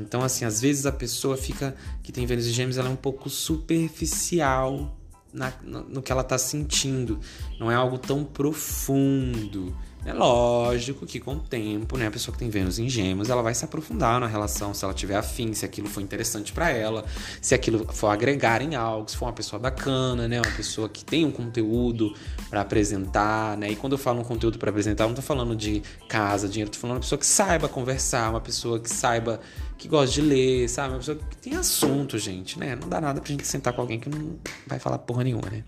Então, 0.00 0.22
assim, 0.22 0.44
às 0.44 0.60
vezes 0.60 0.86
a 0.86 0.92
pessoa 0.92 1.36
fica 1.36 1.74
que 2.02 2.12
tem 2.12 2.26
Vênus 2.26 2.46
e 2.46 2.52
Gêmeos, 2.52 2.78
ela 2.78 2.88
é 2.88 2.92
um 2.92 2.96
pouco 2.96 3.28
superficial 3.28 4.94
na, 5.32 5.52
no, 5.62 5.82
no, 5.84 6.02
que 6.02 6.10
ela 6.10 6.22
está 6.22 6.38
sentindo. 6.38 7.20
Não 7.58 7.70
é 7.70 7.74
algo 7.74 7.98
tão 7.98 8.24
profundo, 8.24 9.76
É 10.04 10.12
lógico 10.12 11.04
que 11.04 11.20
com 11.20 11.34
o 11.34 11.40
tempo, 11.40 11.98
né, 11.98 12.06
a 12.06 12.10
pessoa 12.10 12.32
que 12.32 12.38
tem 12.38 12.48
Vênus 12.48 12.78
em 12.78 12.88
Gêmeos, 12.88 13.28
ela 13.28 13.42
vai 13.42 13.52
se 13.52 13.64
aprofundar 13.64 14.18
na 14.20 14.26
relação, 14.26 14.72
se 14.72 14.84
ela 14.84 14.94
tiver 14.94 15.16
afim, 15.16 15.52
se 15.52 15.64
aquilo 15.64 15.88
for 15.88 16.00
interessante 16.00 16.52
para 16.52 16.70
ela, 16.70 17.04
se 17.42 17.54
aquilo 17.54 17.84
for 17.92 18.08
agregar 18.08 18.62
em 18.62 18.74
algo, 18.74 19.10
se 19.10 19.16
for 19.16 19.26
uma 19.26 19.32
pessoa 19.32 19.60
bacana, 19.60 20.26
né, 20.26 20.40
uma 20.40 20.56
pessoa 20.56 20.88
que 20.88 21.04
tem 21.04 21.26
um 21.26 21.32
conteúdo 21.32 22.14
para 22.48 22.60
apresentar, 22.62 23.56
né? 23.58 23.70
E 23.70 23.76
quando 23.76 23.94
eu 23.94 23.98
falo 23.98 24.20
um 24.20 24.24
conteúdo 24.24 24.58
para 24.58 24.70
apresentar, 24.70 25.04
eu 25.04 25.08
não 25.08 25.16
tô 25.16 25.22
falando 25.22 25.54
de 25.54 25.82
casa, 26.08 26.48
dinheiro, 26.48 26.70
tô 26.70 26.78
falando 26.78 26.96
uma 26.96 27.02
pessoa 27.02 27.18
que 27.18 27.26
saiba 27.26 27.68
conversar, 27.68 28.30
uma 28.30 28.40
pessoa 28.40 28.80
que 28.80 28.88
saiba 28.88 29.40
que 29.78 29.86
gosta 29.86 30.12
de 30.12 30.20
ler, 30.20 30.68
sabe? 30.68 30.90
Uma 30.90 30.98
pessoa 30.98 31.16
que 31.16 31.36
tem 31.36 31.54
assunto, 31.54 32.18
gente, 32.18 32.58
né? 32.58 32.74
Não 32.74 32.88
dá 32.88 33.00
nada 33.00 33.20
pra 33.20 33.30
gente 33.30 33.46
sentar 33.46 33.72
com 33.72 33.80
alguém 33.80 34.00
que 34.00 34.08
não 34.08 34.36
vai 34.66 34.78
falar 34.78 34.98
porra 34.98 35.22
nenhuma, 35.22 35.48
né? 35.48 35.62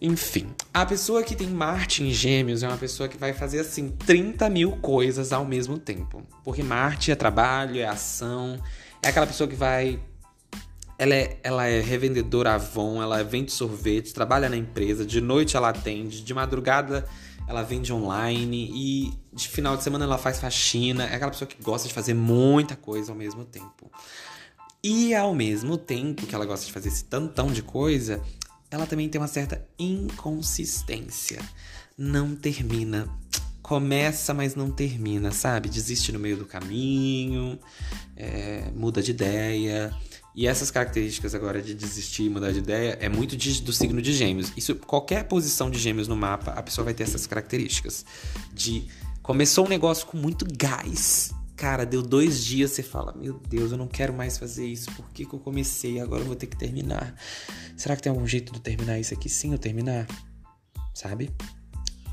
Enfim, 0.00 0.48
a 0.72 0.84
pessoa 0.84 1.22
que 1.22 1.36
tem 1.36 1.46
Marte 1.46 2.02
em 2.02 2.10
Gêmeos 2.10 2.62
é 2.62 2.68
uma 2.68 2.76
pessoa 2.76 3.08
que 3.08 3.16
vai 3.16 3.32
fazer 3.32 3.60
assim 3.60 3.90
30 3.90 4.50
mil 4.50 4.72
coisas 4.72 5.32
ao 5.32 5.44
mesmo 5.44 5.78
tempo. 5.78 6.22
Porque 6.44 6.62
Marte 6.62 7.12
é 7.12 7.14
trabalho, 7.14 7.78
é 7.78 7.86
ação, 7.86 8.60
é 9.00 9.08
aquela 9.08 9.26
pessoa 9.26 9.48
que 9.48 9.56
vai. 9.56 10.00
Ela 10.98 11.14
é, 11.14 11.38
ela 11.42 11.66
é 11.66 11.80
revendedora 11.80 12.54
Avon, 12.54 13.02
ela 13.02 13.22
vende 13.22 13.52
sorvete, 13.52 14.12
trabalha 14.12 14.48
na 14.48 14.56
empresa, 14.56 15.04
de 15.04 15.20
noite 15.20 15.56
ela 15.56 15.70
atende, 15.70 16.22
de 16.22 16.34
madrugada 16.34 17.06
ela 17.46 17.62
vende 17.62 17.92
online 17.92 18.70
e 18.72 19.12
de 19.32 19.48
final 19.48 19.76
de 19.76 19.82
semana 19.82 20.04
ela 20.04 20.18
faz 20.18 20.38
faxina. 20.40 21.04
É 21.04 21.16
aquela 21.16 21.30
pessoa 21.30 21.48
que 21.48 21.62
gosta 21.62 21.86
de 21.86 21.94
fazer 21.94 22.14
muita 22.14 22.76
coisa 22.76 23.12
ao 23.12 23.18
mesmo 23.18 23.44
tempo. 23.44 23.90
E 24.82 25.14
ao 25.14 25.34
mesmo 25.34 25.76
tempo 25.76 26.26
que 26.26 26.34
ela 26.34 26.44
gosta 26.44 26.66
de 26.66 26.72
fazer 26.72 26.88
esse 26.88 27.04
tantão 27.04 27.50
de 27.52 27.62
coisa, 27.62 28.22
ela 28.70 28.86
também 28.86 29.08
tem 29.08 29.20
uma 29.20 29.28
certa 29.28 29.66
inconsistência. 29.78 31.40
Não 31.96 32.34
termina. 32.34 33.08
Começa, 33.62 34.34
mas 34.34 34.54
não 34.54 34.70
termina, 34.70 35.30
sabe? 35.30 35.70
Desiste 35.70 36.12
no 36.12 36.18
meio 36.18 36.36
do 36.36 36.44
caminho, 36.44 37.58
é, 38.14 38.70
muda 38.76 39.02
de 39.02 39.12
ideia. 39.12 39.94
E 40.34 40.48
essas 40.48 40.70
características 40.70 41.34
agora 41.34 41.62
de 41.62 41.74
desistir 41.74 42.24
e 42.24 42.28
mudar 42.28 42.50
de 42.50 42.58
ideia 42.58 42.98
é 43.00 43.08
muito 43.08 43.36
de, 43.36 43.62
do 43.62 43.72
signo 43.72 44.02
de 44.02 44.12
gêmeos. 44.12 44.52
Isso, 44.56 44.74
qualquer 44.74 45.24
posição 45.24 45.70
de 45.70 45.78
gêmeos 45.78 46.08
no 46.08 46.16
mapa, 46.16 46.50
a 46.50 46.62
pessoa 46.62 46.84
vai 46.84 46.94
ter 46.94 47.04
essas 47.04 47.26
características. 47.26 48.04
De 48.52 48.88
começou 49.22 49.64
um 49.64 49.68
negócio 49.68 50.06
com 50.06 50.16
muito 50.16 50.44
gás. 50.56 51.32
Cara, 51.54 51.86
deu 51.86 52.02
dois 52.02 52.44
dias, 52.44 52.72
você 52.72 52.82
fala, 52.82 53.12
meu 53.12 53.40
Deus, 53.48 53.70
eu 53.70 53.78
não 53.78 53.86
quero 53.86 54.12
mais 54.12 54.36
fazer 54.36 54.66
isso. 54.66 54.90
Por 54.92 55.08
que, 55.10 55.24
que 55.24 55.32
eu 55.32 55.38
comecei? 55.38 56.00
Agora 56.00 56.22
eu 56.22 56.26
vou 56.26 56.34
ter 56.34 56.48
que 56.48 56.56
terminar. 56.56 57.14
Será 57.76 57.94
que 57.94 58.02
tem 58.02 58.10
algum 58.10 58.26
jeito 58.26 58.52
de 58.52 58.60
terminar 58.60 58.98
isso 58.98 59.14
aqui? 59.14 59.28
Sim, 59.28 59.52
eu 59.52 59.58
terminar. 59.58 60.08
Sabe? 60.92 61.30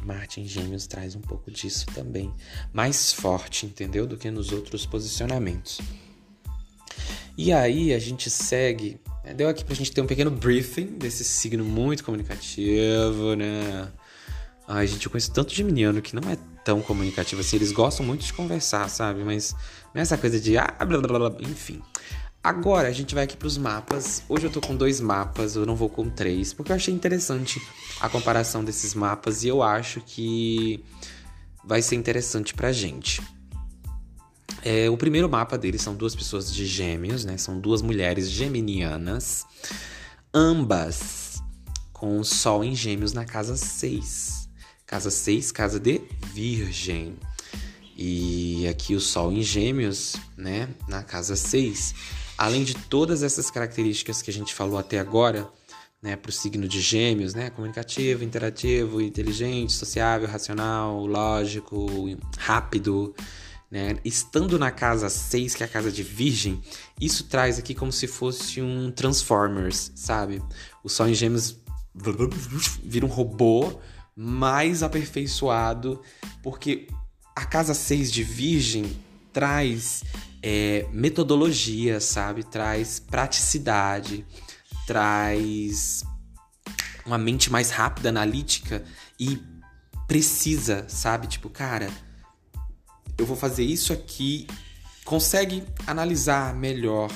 Marte 0.04 0.42
em 0.42 0.46
Gêmeos 0.46 0.86
traz 0.86 1.16
um 1.16 1.22
pouco 1.22 1.50
disso 1.50 1.88
também. 1.88 2.32
Mais 2.72 3.14
forte, 3.14 3.66
entendeu? 3.66 4.06
Do 4.06 4.16
que 4.16 4.30
nos 4.30 4.52
outros 4.52 4.86
posicionamentos. 4.86 5.80
E 7.38 7.52
aí 7.52 7.94
a 7.94 8.00
gente 8.00 8.30
segue. 8.30 9.00
Né? 9.24 9.34
Deu 9.34 9.50
aqui 9.50 9.64
pra 9.64 9.76
gente 9.76 9.92
ter 9.92 10.02
um 10.02 10.08
pequeno 10.08 10.32
briefing 10.32 10.98
desse 10.98 11.24
signo 11.24 11.64
muito 11.64 12.04
comunicativo, 12.04 13.36
né? 13.36 13.88
Ai, 14.68 14.88
gente, 14.88 15.06
eu 15.06 15.12
conheço 15.12 15.32
tanto 15.32 15.54
geminiano 15.54 16.02
que 16.02 16.16
não 16.16 16.30
é 16.30 16.38
tão 16.64 16.82
comunicativo 16.82 17.42
assim. 17.42 17.58
Eles 17.58 17.72
gostam 17.72 18.06
muito 18.06 18.26
de 18.26 18.34
conversar, 18.34 18.90
sabe? 18.90 19.24
Mas 19.24 19.54
não 19.94 20.00
é 20.00 20.02
essa 20.02 20.18
coisa 20.18 20.40
de 20.40 20.58
ah, 20.58 20.76
blá 20.80 21.00
blá 21.00 21.20
blá, 21.20 21.30
blá. 21.30 21.42
enfim. 21.42 21.82
Agora 22.44 22.88
a 22.88 22.92
gente 22.92 23.14
vai 23.14 23.26
aqui 23.26 23.38
para 23.38 23.48
os 23.48 23.58
mapas. 23.58 24.24
Hoje 24.28 24.48
eu 24.48 24.52
tô 24.52 24.60
com 24.60 24.76
dois 24.76 25.00
mapas, 25.00 25.56
eu 25.56 25.66
não 25.66 25.76
vou 25.76 25.90
com 25.90 26.10
três, 26.10 26.54
porque 26.54 26.72
eu 26.72 26.76
achei 26.76 26.94
interessante 26.94 27.62
a 28.00 28.10
comparação 28.10 28.64
desses 28.64 28.96
mapas 28.96 29.44
e 29.44 29.48
eu 29.48 29.62
acho 29.62 30.02
que 30.02 30.84
vai 31.64 31.84
ser 31.84 31.96
interessante 31.96 32.54
pra 32.56 32.72
gente. 32.72 33.22
É, 34.64 34.90
o 34.90 34.98
primeiro 34.98 35.28
mapa 35.28 35.58
deles 35.58 35.82
são 35.82 35.96
duas 35.96 36.16
pessoas 36.16 36.54
de 36.54 36.66
gêmeos, 36.66 37.26
né? 37.26 37.38
São 37.38 37.60
duas 37.60 37.82
mulheres 37.82 38.30
geminianas, 38.30 39.46
ambas 40.34 41.42
com 41.92 42.20
o 42.20 42.24
Sol 42.24 42.64
em 42.64 42.76
gêmeos 42.76 43.14
na 43.14 43.26
casa 43.26 43.56
6. 43.56 44.50
Casa 44.86 45.10
6, 45.10 45.52
casa 45.52 45.80
de 45.80 46.02
Virgem. 46.34 47.16
E 47.98 48.68
aqui 48.68 48.96
o 48.96 49.00
Sol 49.00 49.32
em 49.32 49.42
gêmeos, 49.42 50.16
né? 50.38 50.70
Na 50.88 51.02
casa 51.04 51.36
6. 51.36 51.96
Além 52.38 52.64
de 52.64 52.74
todas 52.74 53.24
essas 53.24 53.52
características 53.52 54.22
que 54.22 54.32
a 54.32 54.34
gente 54.34 54.54
falou 54.54 54.80
até 54.80 55.00
agora, 55.00 55.48
né, 56.02 56.16
para 56.16 56.30
o 56.30 56.34
signo 56.34 56.68
de 56.68 56.82
Gêmeos, 56.82 57.36
né, 57.36 57.52
comunicativo, 57.52 58.24
interativo, 58.24 59.00
inteligente, 59.00 59.74
sociável, 59.74 60.28
racional, 60.28 61.06
lógico, 61.06 61.86
rápido, 62.40 63.14
né? 63.72 63.98
Estando 64.04 64.60
na 64.60 64.70
casa 64.70 65.10
6, 65.10 65.56
que 65.56 65.64
é 65.64 65.66
a 65.66 65.70
casa 65.70 65.90
de 65.90 66.04
Virgem, 66.04 66.62
isso 67.00 67.24
traz 67.24 67.58
aqui 67.58 67.74
como 67.74 67.92
se 67.92 68.06
fosse 68.06 68.62
um 68.62 68.92
Transformers, 68.92 69.94
sabe? 69.96 70.44
O 70.84 70.90
Sol 70.90 71.08
em 71.08 71.14
Gêmeos 71.14 71.56
vira 72.84 73.06
um 73.06 73.10
robô 73.10 73.80
mais 74.14 74.84
aperfeiçoado, 74.84 76.02
porque 76.44 76.90
a 77.34 77.46
casa 77.46 77.74
6 77.74 78.12
de 78.12 78.24
Virgem 78.24 78.86
traz 79.32 80.04
é, 80.44 80.86
metodologia, 80.92 82.02
sabe? 82.02 82.44
Traz 82.44 83.00
praticidade, 83.00 84.26
traz 84.86 86.04
uma 87.06 87.18
mente 87.18 87.50
mais 87.50 87.72
rápida, 87.72 88.10
analítica 88.10 88.84
e 89.18 89.42
precisa, 90.08 90.86
sabe? 90.90 91.28
Tipo, 91.28 91.50
cara 91.50 91.90
eu 93.22 93.26
vou 93.26 93.38
fazer 93.38 93.64
isso 93.64 93.94
aqui. 93.94 94.48
Consegue 95.06 95.64
analisar 95.88 96.56
melhor 96.56 97.10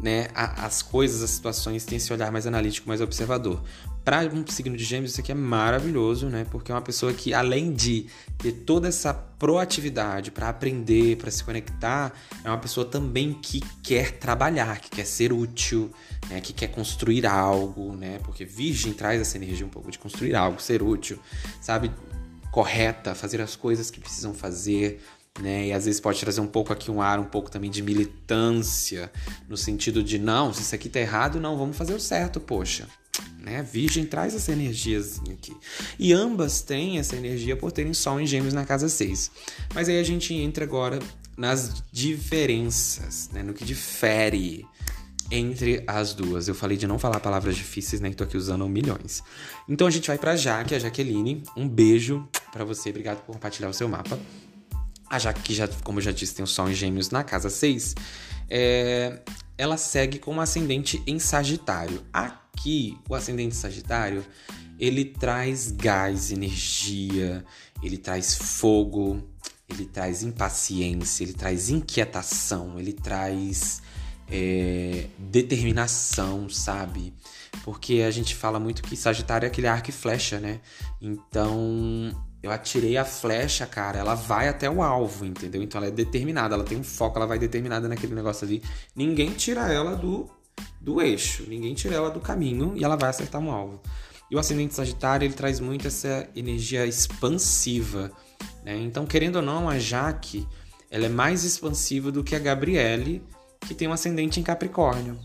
né, 0.00 0.28
as 0.34 0.82
coisas, 0.82 1.22
as 1.22 1.30
situações, 1.30 1.84
tem 1.84 1.96
esse 1.96 2.12
olhar 2.12 2.30
mais 2.30 2.46
analítico, 2.46 2.88
mais 2.88 3.00
observador. 3.00 3.62
Para 4.04 4.22
um 4.32 4.46
signo 4.46 4.76
de 4.76 4.84
gêmeos, 4.84 5.12
isso 5.12 5.20
aqui 5.20 5.32
é 5.32 5.34
maravilhoso, 5.34 6.28
né? 6.28 6.46
Porque 6.50 6.72
é 6.72 6.74
uma 6.74 6.80
pessoa 6.80 7.12
que, 7.12 7.34
além 7.34 7.74
de 7.74 8.06
ter 8.38 8.52
toda 8.52 8.88
essa 8.88 9.12
proatividade 9.12 10.30
para 10.30 10.48
aprender, 10.48 11.16
para 11.16 11.30
se 11.30 11.44
conectar, 11.44 12.14
é 12.42 12.48
uma 12.48 12.56
pessoa 12.56 12.86
também 12.86 13.34
que 13.34 13.60
quer 13.82 14.12
trabalhar, 14.12 14.80
que 14.80 14.88
quer 14.88 15.04
ser 15.04 15.30
útil, 15.30 15.92
né? 16.30 16.40
que 16.40 16.54
quer 16.54 16.68
construir 16.68 17.26
algo, 17.26 17.94
né? 17.94 18.18
Porque 18.24 18.46
Virgem 18.46 18.94
traz 18.94 19.20
essa 19.20 19.36
energia 19.36 19.66
um 19.66 19.70
pouco 19.70 19.90
de 19.90 19.98
construir 19.98 20.34
algo, 20.34 20.60
ser 20.60 20.82
útil, 20.82 21.18
sabe? 21.60 21.90
Correta, 22.50 23.14
fazer 23.14 23.42
as 23.42 23.56
coisas 23.56 23.90
que 23.90 24.00
precisam 24.00 24.32
fazer, 24.32 25.02
né? 25.40 25.68
E 25.68 25.72
às 25.72 25.84
vezes 25.84 26.00
pode 26.00 26.20
trazer 26.20 26.40
um 26.40 26.46
pouco 26.46 26.72
aqui 26.72 26.90
um 26.90 27.00
ar, 27.00 27.18
um 27.18 27.24
pouco 27.24 27.50
também 27.50 27.70
de 27.70 27.82
militância, 27.82 29.10
no 29.48 29.56
sentido 29.56 30.02
de 30.02 30.18
não, 30.18 30.52
se 30.52 30.62
isso 30.62 30.74
aqui 30.74 30.88
tá 30.88 31.00
errado, 31.00 31.40
não, 31.40 31.56
vamos 31.56 31.76
fazer 31.76 31.94
o 31.94 32.00
certo, 32.00 32.40
poxa. 32.40 32.86
Né? 33.38 33.62
Virgem 33.62 34.04
traz 34.04 34.34
essa 34.34 34.52
energia 34.52 35.00
aqui. 35.30 35.56
E 35.98 36.12
ambas 36.12 36.62
têm 36.62 36.98
essa 36.98 37.16
energia 37.16 37.56
por 37.56 37.72
terem 37.72 37.94
Sol 37.94 38.20
em 38.20 38.26
Gêmeos 38.26 38.54
na 38.54 38.64
casa 38.64 38.88
6. 38.88 39.30
Mas 39.74 39.88
aí 39.88 39.98
a 39.98 40.02
gente 40.02 40.34
entra 40.34 40.64
agora 40.64 40.98
nas 41.36 41.82
diferenças, 41.90 43.30
né? 43.32 43.42
no 43.42 43.54
que 43.54 43.64
difere 43.64 44.66
entre 45.30 45.82
as 45.86 46.14
duas. 46.14 46.48
Eu 46.48 46.54
falei 46.54 46.76
de 46.76 46.86
não 46.86 46.98
falar 46.98 47.20
palavras 47.20 47.56
difíceis, 47.56 48.00
né? 48.00 48.08
Que 48.10 48.16
tô 48.16 48.24
aqui 48.24 48.36
usando 48.36 48.66
milhões. 48.68 49.22
Então 49.68 49.86
a 49.86 49.90
gente 49.90 50.08
vai 50.08 50.16
pra 50.16 50.36
Jaque, 50.36 50.74
a 50.74 50.78
Jaqueline. 50.78 51.42
Um 51.56 51.68
beijo 51.68 52.26
para 52.50 52.64
você, 52.64 52.90
obrigado 52.90 53.18
por 53.18 53.34
compartilhar 53.34 53.68
o 53.68 53.74
seu 53.74 53.88
mapa 53.88 54.18
a 55.10 55.16
ah, 55.16 55.32
que 55.32 55.54
já, 55.54 55.68
como 55.82 55.98
eu 55.98 56.02
já 56.02 56.12
disse, 56.12 56.34
tem 56.34 56.44
o 56.44 56.46
Sol 56.46 56.68
em 56.68 56.74
Gêmeos 56.74 57.10
na 57.10 57.24
casa 57.24 57.48
6, 57.48 57.94
é, 58.48 59.20
ela 59.56 59.76
segue 59.76 60.18
com 60.18 60.34
um 60.34 60.40
ascendente 60.40 61.02
em 61.06 61.18
Sagitário. 61.18 62.02
Aqui, 62.12 62.98
o 63.08 63.14
ascendente 63.14 63.56
Sagitário, 63.56 64.24
ele 64.78 65.04
traz 65.04 65.70
gás, 65.72 66.30
energia, 66.30 67.44
ele 67.82 67.96
traz 67.96 68.34
fogo, 68.34 69.22
ele 69.68 69.86
traz 69.86 70.22
impaciência, 70.22 71.24
ele 71.24 71.32
traz 71.32 71.68
inquietação, 71.68 72.78
ele 72.78 72.92
traz 72.92 73.82
é, 74.30 75.06
determinação, 75.18 76.48
sabe? 76.48 77.12
Porque 77.64 78.02
a 78.06 78.10
gente 78.10 78.34
fala 78.34 78.60
muito 78.60 78.82
que 78.82 78.96
Sagitário 78.96 79.46
é 79.46 79.48
aquele 79.48 79.66
arco 79.66 79.90
e 79.90 79.92
flecha, 79.92 80.38
né? 80.38 80.60
Então 81.00 82.14
eu 82.42 82.50
atirei 82.50 82.96
a 82.96 83.04
flecha, 83.04 83.66
cara, 83.66 83.98
ela 83.98 84.14
vai 84.14 84.48
até 84.48 84.70
o 84.70 84.82
alvo, 84.82 85.24
entendeu? 85.24 85.62
Então 85.62 85.80
ela 85.80 85.88
é 85.88 85.90
determinada, 85.90 86.54
ela 86.54 86.64
tem 86.64 86.78
um 86.78 86.84
foco, 86.84 87.18
ela 87.18 87.26
vai 87.26 87.38
determinada 87.38 87.88
naquele 87.88 88.14
negócio 88.14 88.46
ali. 88.46 88.62
Ninguém 88.94 89.32
tira 89.32 89.72
ela 89.72 89.96
do, 89.96 90.30
do 90.80 91.02
eixo, 91.02 91.44
ninguém 91.48 91.74
tira 91.74 91.96
ela 91.96 92.10
do 92.10 92.20
caminho 92.20 92.74
e 92.76 92.84
ela 92.84 92.96
vai 92.96 93.10
acertar 93.10 93.40
um 93.40 93.50
alvo. 93.50 93.80
E 94.30 94.36
o 94.36 94.38
ascendente 94.38 94.74
Sagitário, 94.74 95.24
ele 95.24 95.34
traz 95.34 95.58
muito 95.58 95.88
essa 95.88 96.28
energia 96.36 96.86
expansiva, 96.86 98.12
né? 98.62 98.76
Então, 98.76 99.06
querendo 99.06 99.36
ou 99.36 99.42
não, 99.42 99.68
a 99.68 99.78
Jaque, 99.78 100.46
ela 100.90 101.06
é 101.06 101.08
mais 101.08 101.44
expansiva 101.44 102.12
do 102.12 102.22
que 102.22 102.36
a 102.36 102.38
Gabriele, 102.38 103.22
que 103.60 103.74
tem 103.74 103.88
um 103.88 103.92
ascendente 103.92 104.38
em 104.38 104.42
Capricórnio. 104.42 105.18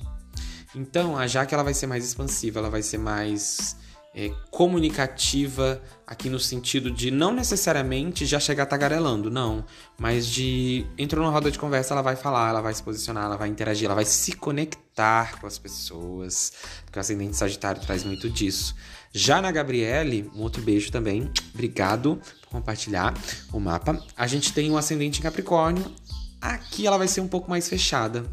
Então, 0.73 1.17
a 1.17 1.27
Jaque 1.27 1.53
ela 1.53 1.63
vai 1.63 1.73
ser 1.73 1.85
mais 1.85 2.05
expansiva, 2.05 2.59
ela 2.59 2.69
vai 2.69 2.81
ser 2.81 2.97
mais 2.97 3.75
é, 4.15 4.31
comunicativa, 4.51 5.81
aqui 6.05 6.29
no 6.29 6.39
sentido 6.39 6.91
de 6.91 7.09
não 7.09 7.33
necessariamente 7.33 8.25
já 8.25 8.39
chegar 8.39 8.67
tagarelando, 8.67 9.31
não, 9.31 9.65
mas 9.97 10.27
de 10.27 10.85
entrou 10.97 11.23
numa 11.23 11.33
roda 11.33 11.49
de 11.49 11.57
conversa, 11.57 11.93
ela 11.93 12.01
vai 12.01 12.15
falar, 12.15 12.49
ela 12.49 12.61
vai 12.61 12.73
se 12.73 12.83
posicionar, 12.83 13.25
ela 13.25 13.37
vai 13.37 13.49
interagir, 13.49 13.85
ela 13.85 13.95
vai 13.95 14.05
se 14.05 14.33
conectar 14.33 15.39
com 15.39 15.47
as 15.47 15.57
pessoas, 15.57 16.53
porque 16.85 16.99
o 16.99 17.01
ascendente 17.01 17.35
Sagitário 17.35 17.81
traz 17.81 18.03
muito 18.03 18.29
disso. 18.29 18.75
Já 19.11 19.41
na 19.41 19.51
Gabriele, 19.51 20.29
um 20.35 20.41
outro 20.41 20.61
beijo 20.61 20.91
também, 20.91 21.31
obrigado 21.53 22.21
por 22.41 22.49
compartilhar 22.49 23.13
o 23.51 23.59
mapa. 23.59 23.99
A 24.15 24.27
gente 24.27 24.53
tem 24.53 24.69
um 24.71 24.77
ascendente 24.77 25.19
em 25.19 25.23
Capricórnio, 25.23 25.91
aqui 26.39 26.85
ela 26.85 26.97
vai 26.97 27.07
ser 27.07 27.21
um 27.21 27.27
pouco 27.27 27.49
mais 27.49 27.67
fechada. 27.67 28.25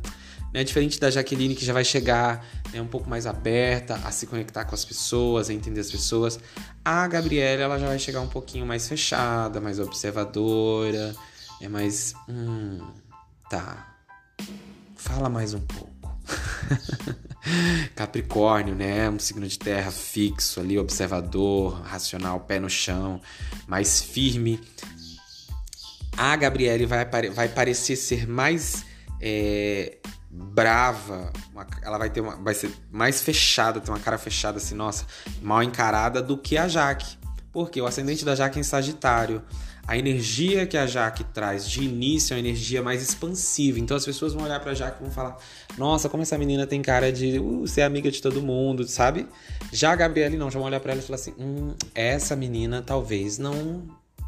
Né? 0.53 0.65
Diferente 0.65 0.99
da 0.99 1.11
Jaqueline, 1.11 1.55
que 1.55 1.65
já 1.65 1.73
vai 1.73 1.85
chegar 1.85 2.45
né, 2.73 2.81
um 2.81 2.87
pouco 2.87 3.09
mais 3.09 3.27
aberta 3.27 3.95
a 4.05 4.11
se 4.11 4.27
conectar 4.27 4.65
com 4.65 4.75
as 4.75 4.85
pessoas, 4.85 5.49
a 5.49 5.55
entender 5.55 5.81
as 5.81 5.91
pessoas. 5.91 6.39
A 6.85 7.07
Gabriela, 7.07 7.63
ela 7.63 7.79
já 7.79 7.87
vai 7.87 7.99
chegar 7.99 8.21
um 8.21 8.29
pouquinho 8.29 8.67
mais 8.67 8.89
fechada, 8.89 9.61
mais 9.61 9.79
observadora, 9.79 11.15
é 11.61 11.69
mais. 11.69 12.15
Hum, 12.29 12.81
tá. 13.49 13.97
Fala 14.97 15.29
mais 15.29 15.55
um 15.55 15.61
pouco. 15.61 15.91
Capricórnio, 17.95 18.75
né? 18.75 19.09
Um 19.09 19.19
signo 19.19 19.47
de 19.47 19.59
terra 19.59 19.91
fixo 19.91 20.61
ali, 20.61 20.79
observador, 20.79 21.81
racional, 21.83 22.41
pé 22.41 22.61
no 22.61 22.69
chão, 22.69 23.21
mais 23.67 24.01
firme. 24.01 24.61
A 26.17 26.37
Gabriele 26.37 26.87
vai, 26.87 27.05
vai 27.31 27.49
parecer 27.49 27.97
ser 27.97 28.29
mais 28.29 28.85
é, 29.21 29.97
brava, 30.31 31.33
uma, 31.53 31.67
ela 31.83 31.99
vai 31.99 32.09
ter 32.09 32.21
uma, 32.21 32.37
vai 32.37 32.55
ser 32.55 32.71
mais 32.91 33.21
fechada, 33.21 33.81
ter 33.81 33.91
uma 33.91 33.99
cara 33.99 34.17
fechada 34.17 34.59
assim, 34.59 34.75
nossa, 34.75 35.05
mal 35.43 35.63
encarada 35.63 36.23
do 36.23 36.39
que 36.39 36.57
a 36.57 36.69
Jaque. 36.69 37.19
Porque 37.53 37.81
o 37.81 37.87
ascendente 37.87 38.25
da 38.25 38.37
Jaque 38.37 38.59
é 38.59 38.61
em 38.61 38.65
Sagitário. 38.65 39.43
A 39.89 39.99
energia 39.99 40.67
que 40.67 40.77
a 40.77 40.87
Jaque 40.87 41.25
traz 41.25 41.69
de 41.69 41.83
início 41.83 42.33
é 42.33 42.37
uma 42.37 42.41
energia 42.41 42.81
mais 42.81 43.03
expansiva. 43.03 43.81
Então 43.81 43.97
as 43.97 44.05
pessoas 44.05 44.33
vão 44.33 44.45
olhar 44.45 44.61
pra 44.61 44.73
Jaque 44.73 44.99
e 45.01 45.03
vão 45.03 45.11
falar: 45.11 45.37
Nossa, 45.77 46.09
como 46.09 46.23
essa 46.23 46.39
menina 46.39 46.65
tem 46.65 46.81
cara 46.81 47.13
de 47.13 47.41
uh, 47.41 47.67
ser 47.67 47.83
amiga 47.83 48.09
de 48.09 48.23
todo 48.23 48.41
mundo, 48.41 48.87
sabe? 48.87 49.27
Já 49.73 49.91
a 49.91 49.97
Gabriele 49.97 50.37
não, 50.37 50.49
já 50.49 50.61
vão 50.61 50.69
olhar 50.69 50.79
pra 50.79 50.93
ela 50.93 51.01
e 51.01 51.05
falar 51.05 51.17
assim: 51.17 51.35
Hum, 51.37 51.75
essa 51.93 52.37
menina 52.37 52.83
talvez 52.87 53.37
não 53.37 53.83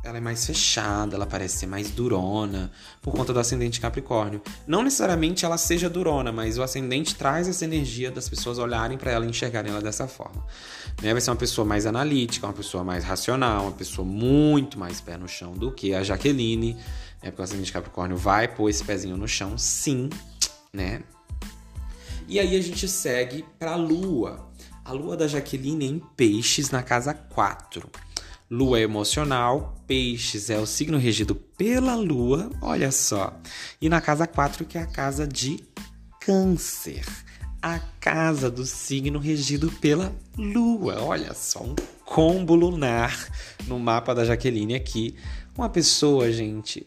ela 0.05 0.19
é 0.19 0.21
mais 0.21 0.45
fechada, 0.45 1.15
ela 1.15 1.27
parece 1.27 1.59
ser 1.59 1.67
mais 1.67 1.91
durona 1.91 2.73
por 3.01 3.13
conta 3.13 3.33
do 3.33 3.39
ascendente 3.39 3.81
Capricórnio. 3.81 4.43
Não 4.67 4.83
necessariamente 4.83 5.45
ela 5.45 5.57
seja 5.57 5.89
durona, 5.89 6.33
mas 6.33 6.59
o 6.59 6.63
ascendente 6.63 7.15
traz 7.15 7.47
essa 7.47 7.65
energia 7.65 8.11
das 8.11 8.29
pessoas 8.29 8.59
olharem 8.59 8.99
para 8.99 9.13
ela 9.13 9.25
e 9.25 9.29
enxergarem 9.29 9.71
ela 9.71 9.81
dessa 9.81 10.09
forma. 10.09 10.45
Né? 11.01 11.13
Vai 11.13 11.21
ser 11.21 11.31
uma 11.31 11.37
pessoa 11.37 11.65
mais 11.65 11.87
analítica, 11.87 12.47
uma 12.47 12.53
pessoa 12.53 12.83
mais 12.83 13.05
racional, 13.05 13.63
uma 13.63 13.73
pessoa 13.73 14.07
muito 14.07 14.77
mais 14.79 15.01
pé 15.01 15.17
no 15.17 15.29
chão 15.29 15.53
do 15.53 15.71
que 15.71 15.95
a 15.95 16.03
Jaqueline, 16.03 16.75
né? 17.23 17.31
porque 17.31 17.41
o 17.41 17.45
ascendente 17.45 17.73
Capricórnio 17.73 18.17
vai 18.17 18.49
pôr 18.49 18.69
esse 18.69 18.83
pezinho 18.83 19.17
no 19.17 19.29
chão, 19.29 19.57
sim, 19.57 20.11
né? 20.73 21.03
E 22.27 22.41
aí 22.41 22.57
a 22.57 22.61
gente 22.61 22.89
segue 22.89 23.45
para 23.59 23.73
a 23.73 23.77
Lua. 23.77 24.49
A 24.85 24.93
Lua 24.93 25.17
da 25.17 25.29
Jaqueline 25.29 25.85
é 25.85 25.89
em 25.89 25.99
Peixes 26.17 26.71
na 26.71 26.83
casa 26.83 27.15
4. 27.15 27.89
Lua 28.53 28.79
é 28.79 28.83
emocional, 28.83 29.83
Peixes 29.87 30.51
é 30.51 30.59
o 30.59 30.67
signo 30.67 30.99
regido 30.99 31.35
pela 31.35 31.95
Lua, 31.95 32.51
olha 32.61 32.93
só. 32.93 33.35
E 33.81 33.89
na 33.89 33.99
casa 33.99 34.27
4, 34.27 34.67
que 34.67 34.77
é 34.77 34.83
a 34.83 34.87
casa 34.87 35.27
de 35.27 35.65
Câncer, 36.21 37.07
a 37.63 37.79
casa 37.99 38.51
do 38.51 38.67
signo 38.67 39.19
regido 39.19 39.73
pela 39.81 40.15
Lua. 40.37 41.01
Olha 41.01 41.33
só, 41.33 41.63
um 41.63 41.75
combo 42.05 42.55
lunar 42.55 43.27
no 43.67 43.79
mapa 43.79 44.15
da 44.15 44.23
Jaqueline 44.23 44.75
aqui. 44.75 45.17
Uma 45.57 45.71
pessoa, 45.71 46.31
gente, 46.31 46.85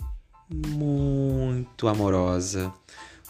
muito 0.48 1.88
amorosa, 1.88 2.72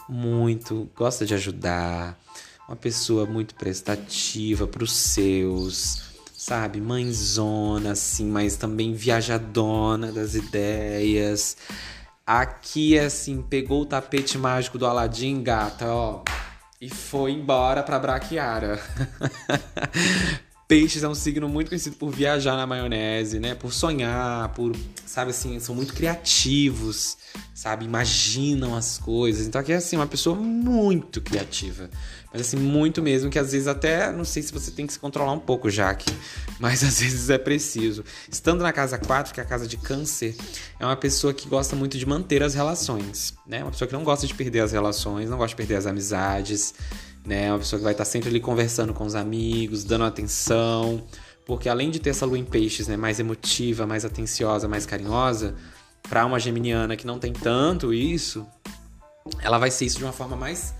muito 0.06 0.90
gosta 0.94 1.24
de 1.24 1.32
ajudar, 1.32 2.20
uma 2.68 2.76
pessoa 2.76 3.24
muito 3.24 3.54
prestativa 3.54 4.66
para 4.66 4.84
os 4.84 4.92
seus 4.92 6.15
sabe? 6.46 6.80
Mãezona, 6.80 7.92
assim, 7.92 8.26
mas 8.26 8.56
também 8.56 8.94
viajadona 8.94 10.12
das 10.12 10.36
ideias. 10.36 11.56
Aqui, 12.24 12.96
assim, 12.96 13.42
pegou 13.42 13.82
o 13.82 13.86
tapete 13.86 14.38
mágico 14.38 14.78
do 14.78 14.86
Aladdin, 14.86 15.42
gata, 15.42 15.86
ó, 15.88 16.22
e 16.80 16.88
foi 16.88 17.32
embora 17.32 17.82
pra 17.82 17.98
Braquiara. 17.98 18.78
Peixes 20.68 21.04
é 21.04 21.08
um 21.08 21.14
signo 21.14 21.48
muito 21.48 21.68
conhecido 21.68 21.94
por 21.96 22.10
viajar 22.10 22.56
na 22.56 22.66
maionese, 22.66 23.38
né? 23.38 23.54
Por 23.54 23.72
sonhar, 23.72 24.48
por, 24.48 24.74
sabe 25.04 25.30
assim, 25.30 25.60
são 25.60 25.76
muito 25.76 25.94
criativos, 25.94 27.16
sabe? 27.54 27.84
Imaginam 27.84 28.74
as 28.74 28.98
coisas. 28.98 29.46
Então 29.46 29.60
aqui 29.60 29.72
é 29.72 29.76
assim, 29.76 29.94
uma 29.94 30.08
pessoa 30.08 30.34
muito 30.34 31.20
criativa. 31.20 31.88
Mas 32.32 32.40
assim, 32.48 32.56
muito 32.56 33.00
mesmo, 33.00 33.30
que 33.30 33.38
às 33.38 33.52
vezes 33.52 33.68
até, 33.68 34.10
não 34.10 34.24
sei 34.24 34.42
se 34.42 34.52
você 34.52 34.72
tem 34.72 34.86
que 34.86 34.92
se 34.92 34.98
controlar 34.98 35.32
um 35.32 35.38
pouco, 35.38 35.70
Jaque, 35.70 36.12
mas 36.58 36.82
às 36.82 37.00
vezes 37.00 37.30
é 37.30 37.38
preciso. 37.38 38.04
Estando 38.28 38.62
na 38.62 38.72
casa 38.72 38.98
4, 38.98 39.32
que 39.32 39.38
é 39.38 39.44
a 39.44 39.46
casa 39.46 39.68
de 39.68 39.76
câncer, 39.76 40.36
é 40.80 40.84
uma 40.84 40.96
pessoa 40.96 41.32
que 41.32 41.48
gosta 41.48 41.76
muito 41.76 41.96
de 41.96 42.04
manter 42.04 42.42
as 42.42 42.54
relações, 42.54 43.34
né? 43.46 43.62
Uma 43.62 43.70
pessoa 43.70 43.86
que 43.86 43.94
não 43.94 44.02
gosta 44.02 44.26
de 44.26 44.34
perder 44.34 44.60
as 44.60 44.72
relações, 44.72 45.30
não 45.30 45.38
gosta 45.38 45.50
de 45.50 45.56
perder 45.56 45.76
as 45.76 45.86
amizades, 45.86 46.74
né? 47.26 47.50
Uma 47.50 47.58
pessoa 47.58 47.78
que 47.78 47.84
vai 47.84 47.92
estar 47.92 48.04
sempre 48.04 48.28
ali 48.28 48.40
conversando 48.40 48.94
com 48.94 49.04
os 49.04 49.14
amigos, 49.14 49.84
dando 49.84 50.04
atenção, 50.04 51.02
porque 51.44 51.68
além 51.68 51.90
de 51.90 51.98
ter 51.98 52.10
essa 52.10 52.24
lua 52.26 52.38
em 52.38 52.44
peixes, 52.44 52.88
né, 52.88 52.96
mais 52.96 53.20
emotiva, 53.20 53.86
mais 53.86 54.04
atenciosa, 54.04 54.66
mais 54.68 54.86
carinhosa, 54.86 55.54
para 56.08 56.24
uma 56.24 56.38
geminiana 56.38 56.96
que 56.96 57.06
não 57.06 57.18
tem 57.18 57.32
tanto 57.32 57.92
isso, 57.92 58.46
ela 59.42 59.58
vai 59.58 59.70
ser 59.70 59.86
isso 59.86 59.98
de 59.98 60.04
uma 60.04 60.12
forma 60.12 60.36
mais 60.36 60.74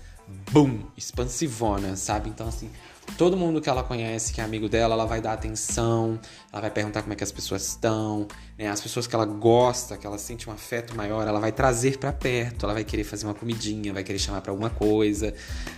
boom, 0.51 0.79
expansivona, 0.97 1.95
sabe? 1.95 2.29
Então 2.29 2.47
assim, 2.47 2.69
Todo 3.15 3.37
mundo 3.37 3.61
que 3.61 3.69
ela 3.69 3.83
conhece, 3.83 4.33
que 4.33 4.41
é 4.41 4.43
amigo 4.43 4.67
dela, 4.67 4.93
ela 4.93 5.05
vai 5.05 5.21
dar 5.21 5.33
atenção, 5.33 6.19
ela 6.51 6.61
vai 6.61 6.69
perguntar 6.69 7.01
como 7.01 7.13
é 7.13 7.15
que 7.15 7.23
as 7.23 7.31
pessoas 7.31 7.67
estão, 7.67 8.27
né? 8.57 8.67
As 8.67 8.81
pessoas 8.81 9.07
que 9.07 9.15
ela 9.15 9.25
gosta, 9.25 9.97
que 9.97 10.05
ela 10.05 10.17
sente 10.17 10.49
um 10.49 10.53
afeto 10.53 10.95
maior, 10.95 11.27
ela 11.27 11.39
vai 11.39 11.51
trazer 11.51 11.97
para 11.97 12.11
perto, 12.11 12.65
ela 12.65 12.73
vai 12.73 12.83
querer 12.83 13.03
fazer 13.03 13.25
uma 13.25 13.33
comidinha, 13.33 13.93
vai 13.93 14.03
querer 14.03 14.19
chamar 14.19 14.41
para 14.41 14.51
alguma 14.51 14.69
coisa, 14.69 15.33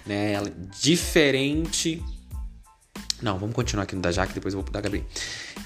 né? 0.05 0.33
Ela, 0.33 0.51
diferente. 0.81 2.03
Não, 3.21 3.37
vamos 3.37 3.55
continuar 3.55 3.83
aqui 3.83 3.95
no 3.95 4.01
da 4.01 4.11
Jaque, 4.11 4.33
depois 4.33 4.53
eu 4.53 4.57
vou 4.57 4.63
pro 4.63 4.73
da 4.73 4.81
Gabi. 4.81 5.05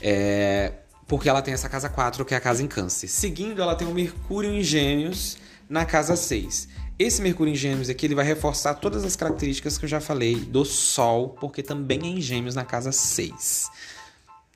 É, 0.02 0.74
porque 1.08 1.30
ela 1.30 1.42
tem 1.42 1.54
essa 1.54 1.70
casa 1.70 1.90
4, 1.90 2.26
que 2.26 2.34
é 2.34 2.38
a 2.38 2.42
casa 2.42 2.64
em 2.64 2.68
câncer. 2.68 3.08
Seguindo, 3.08 3.62
ela 3.62 3.76
tem 3.76 3.88
o 3.88 3.94
Mercúrio 3.94 4.52
em 4.52 4.64
Gêmeos 4.64 5.38
na 5.70 5.86
casa 5.86 6.16
6. 6.16 6.68
Esse 6.98 7.24
Mercúrio 7.24 7.52
em 7.52 7.56
Gêmeos 7.56 7.90
aqui 7.90 8.06
ele 8.06 8.14
vai 8.14 8.24
reforçar 8.24 8.76
todas 8.76 9.04
as 9.04 9.16
características 9.16 9.80
que 9.80 9.86
eu 9.86 9.90
já 9.90 10.00
falei 10.00 10.36
do 10.36 10.64
Sol, 10.64 11.30
porque 11.30 11.64
também 11.64 12.00
é 12.04 12.08
em 12.08 12.22
Gêmeos 12.22 12.54
na 12.54 12.64
casa 12.64 12.92
6. 12.92 13.68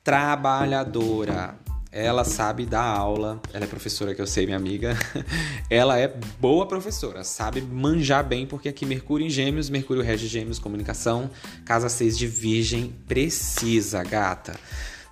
Trabalhadora. 0.04 1.58
Ela 1.90 2.22
sabe 2.22 2.64
dar 2.64 2.84
aula, 2.84 3.40
ela 3.52 3.64
é 3.64 3.66
professora 3.66 4.14
que 4.14 4.22
eu 4.22 4.26
sei, 4.26 4.44
minha 4.44 4.56
amiga. 4.56 4.96
ela 5.68 5.98
é 5.98 6.06
boa 6.38 6.64
professora, 6.66 7.24
sabe 7.24 7.60
manjar 7.60 8.22
bem, 8.22 8.46
porque 8.46 8.68
aqui 8.68 8.86
Mercúrio 8.86 9.26
em 9.26 9.30
Gêmeos, 9.30 9.68
Mercúrio 9.68 10.02
rege 10.02 10.28
Gêmeos, 10.28 10.60
comunicação, 10.60 11.30
casa 11.64 11.88
6 11.88 12.16
de 12.16 12.26
Virgem, 12.28 12.94
precisa, 13.08 14.04
gata. 14.04 14.54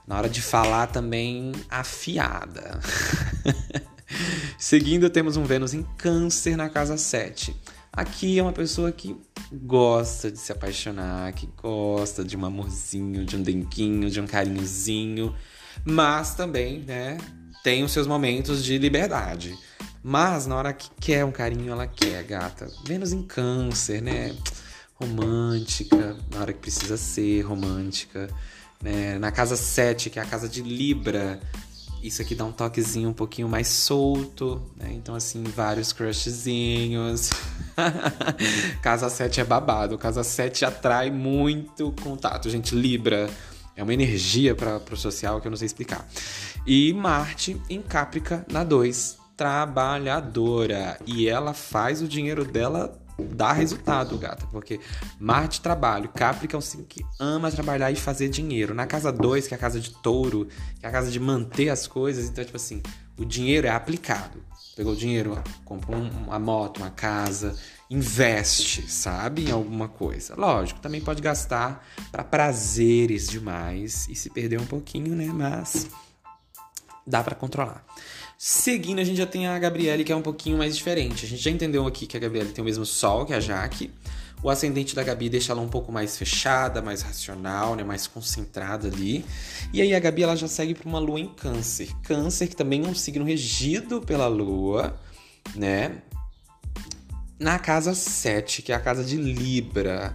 Na 0.07 0.19
hora 0.19 0.29
de 0.29 0.41
falar 0.41 0.87
também 0.87 1.51
afiada. 1.69 2.79
Seguindo, 4.69 5.09
temos 5.09 5.37
um 5.37 5.45
Vênus 5.45 5.75
em 5.75 5.85
Câncer 5.97 6.57
na 6.57 6.69
casa 6.69 6.97
7. 6.97 7.55
Aqui 7.93 8.37
é 8.37 8.43
uma 8.43 8.53
pessoa 8.53 8.91
que 8.91 9.17
gosta 9.53 10.29
de 10.29 10.41
se 10.41 10.51
apaixonar, 10.51 11.33
que 11.35 11.49
gosta 11.63 12.25
de 12.25 12.37
um 12.37 12.45
amorzinho, 12.45 13.25
de 13.25 13.37
um 13.37 13.43
denguinho, 13.43 14.11
de 14.11 14.21
um 14.21 14.27
carinhozinho, 14.27 15.33
mas 15.85 16.35
também, 16.35 16.81
né, 16.81 17.17
tem 17.63 17.85
os 17.85 17.93
seus 17.93 18.09
momentos 18.09 18.65
de 18.65 18.77
liberdade. 18.77 19.57
Mas 20.03 20.49
na 20.49 20.57
hora 20.57 20.73
que 20.73 20.91
quer 21.01 21.25
um 21.25 21.31
carinho, 21.31 21.71
ela 21.71 21.87
quer, 21.87 22.25
gata. 22.25 22.69
Vênus 22.85 23.13
em 23.13 23.23
Câncer, 23.23 24.03
né? 24.03 24.35
Romântica, 24.95 26.17
na 26.29 26.41
hora 26.41 26.53
que 26.53 26.59
precisa 26.59 26.97
ser 26.97 27.43
romântica. 27.43 28.29
Né? 28.83 29.17
Na 29.17 29.31
casa 29.31 29.57
7, 29.57 30.11
que 30.11 30.19
é 30.19 30.23
a 30.23 30.27
casa 30.27 30.49
de 30.49 30.61
Libra, 30.61 31.41
isso 32.07 32.23
aqui 32.23 32.35
dá 32.35 32.45
um 32.45 32.53
toquezinho 32.53 33.09
um 33.09 33.13
pouquinho 33.13 33.49
mais 33.49 33.69
solto, 33.69 34.63
né? 34.77 34.93
Então, 34.93 35.15
assim, 35.15 35.43
vários 35.43 35.93
crushzinhos. 35.93 37.31
casa 38.81 39.09
7 39.09 39.41
é 39.41 39.45
babado. 39.45 39.99
Casa 39.99 40.23
7 40.23 40.65
atrai 40.65 41.11
muito 41.11 41.93
contato. 42.03 42.49
Gente, 42.49 42.75
Libra 42.75 43.29
é 43.75 43.83
uma 43.83 43.93
energia 43.93 44.55
para 44.55 44.81
o 44.91 44.97
social 44.97 45.41
que 45.41 45.47
eu 45.47 45.51
não 45.51 45.57
sei 45.59 45.67
explicar. 45.67 46.07
E 46.67 46.93
Marte 46.93 47.61
em 47.69 47.83
Caprica 47.83 48.45
na 48.51 48.65
2, 48.65 49.19
trabalhadora. 49.37 50.99
E 51.07 51.29
ela 51.29 51.53
faz 51.53 52.01
o 52.01 52.09
dinheiro 52.09 52.45
dela 52.45 52.99
dá 53.19 53.53
resultado, 53.53 54.19
gata. 54.19 54.47
Porque 54.47 54.81
Marte 55.19 55.61
trabalho, 55.61 56.09
Capri 56.09 56.49
é 56.53 56.57
um 56.57 56.61
signo 56.61 56.87
que 56.87 57.05
ama 57.19 57.51
trabalhar 57.51 57.91
e 57.91 57.97
fazer 57.97 58.29
dinheiro. 58.29 58.75
Na 58.75 58.87
casa 58.87 59.13
2, 59.13 59.47
que 59.47 59.55
é 59.55 59.57
a 59.57 59.61
casa 59.61 59.81
de 59.81 59.91
touro, 59.91 60.49
que 60.79 60.87
é 60.87 60.89
a 60.89 60.93
casa 60.93 61.11
de 61.11 61.19
manter 61.19 61.69
as 61.69 61.87
coisas, 61.87 62.29
então, 62.29 62.45
tipo 62.45 62.57
assim, 62.57 62.83
o 63.19 63.25
dinheiro 63.25 63.67
é 63.67 63.71
aplicado. 63.71 64.43
Pegou 64.77 64.93
o 64.93 64.97
dinheiro, 64.97 65.43
compra 65.65 65.97
uma 65.97 66.39
moto, 66.39 66.79
uma 66.79 66.91
casa, 66.91 67.57
investe, 67.89 68.91
sabe, 68.91 69.49
em 69.49 69.51
alguma 69.51 69.89
coisa. 69.89 70.35
Lógico, 70.37 70.81
também 70.81 71.01
pode 71.01 71.23
gastar 71.23 71.87
para 72.13 72.23
prazeres 72.23 73.27
demais 73.27 74.07
e 74.09 74.15
se 74.15 74.29
perder 74.29 74.61
um 74.61 74.67
pouquinho, 74.67 75.15
né? 75.15 75.27
Mas 75.33 75.89
dá 77.07 77.23
para 77.23 77.35
controlar. 77.35 77.85
Seguindo, 78.39 78.99
a 78.99 79.05
gente 79.05 79.17
já 79.17 79.27
tem 79.27 79.47
a 79.47 79.59
Gabriele, 79.59 80.05
que 80.05 80.13
é 80.13 80.17
um 80.17 80.23
pouquinho 80.23 80.59
mais 80.59 80.77
diferente. 80.77 81.25
A 81.25 81.29
gente 81.29 81.43
já 81.43 81.51
entendeu 81.51 81.87
aqui 81.87 82.07
que 82.07 82.17
a 82.17 82.21
Gabriele 82.21 82.51
tem 82.51 82.63
o 82.63 82.65
mesmo 82.65 82.85
sol 82.85 83.25
que 83.25 83.33
a 83.33 83.41
Jaque. 83.41 83.91
O 84.43 84.51
ascendente 84.51 84.95
da 84.95 85.03
Gabi 85.03 85.31
deixa 85.31 85.53
ela 85.53 85.63
um 85.63 85.69
pouco 85.69 85.91
mais 85.91 86.17
fechada, 86.17 86.83
mais 86.83 87.01
racional, 87.01 87.75
né, 87.75 87.83
mais 87.83 88.07
concentrada 88.07 88.89
ali. 88.89 89.25
E 89.73 89.81
aí 89.81 89.95
a 89.95 89.99
Gabi 89.99 90.23
ela 90.23 90.37
já 90.37 90.47
segue 90.47 90.75
para 90.75 90.89
uma 90.89 90.99
lua 90.99 91.19
em 91.19 91.29
Câncer. 91.29 91.89
Câncer 92.03 92.49
que 92.49 92.55
também 92.55 92.85
é 92.85 92.89
um 92.89 92.95
signo 92.95 93.25
regido 93.25 94.01
pela 94.03 94.29
lua, 94.29 95.01
né? 95.55 96.03
Na 97.39 97.59
casa 97.59 97.95
7, 97.95 98.63
que 98.63 98.73
é 98.73 98.75
a 98.75 98.81
casa 98.81 99.03
de 99.03 99.17
Libra. 99.17 100.15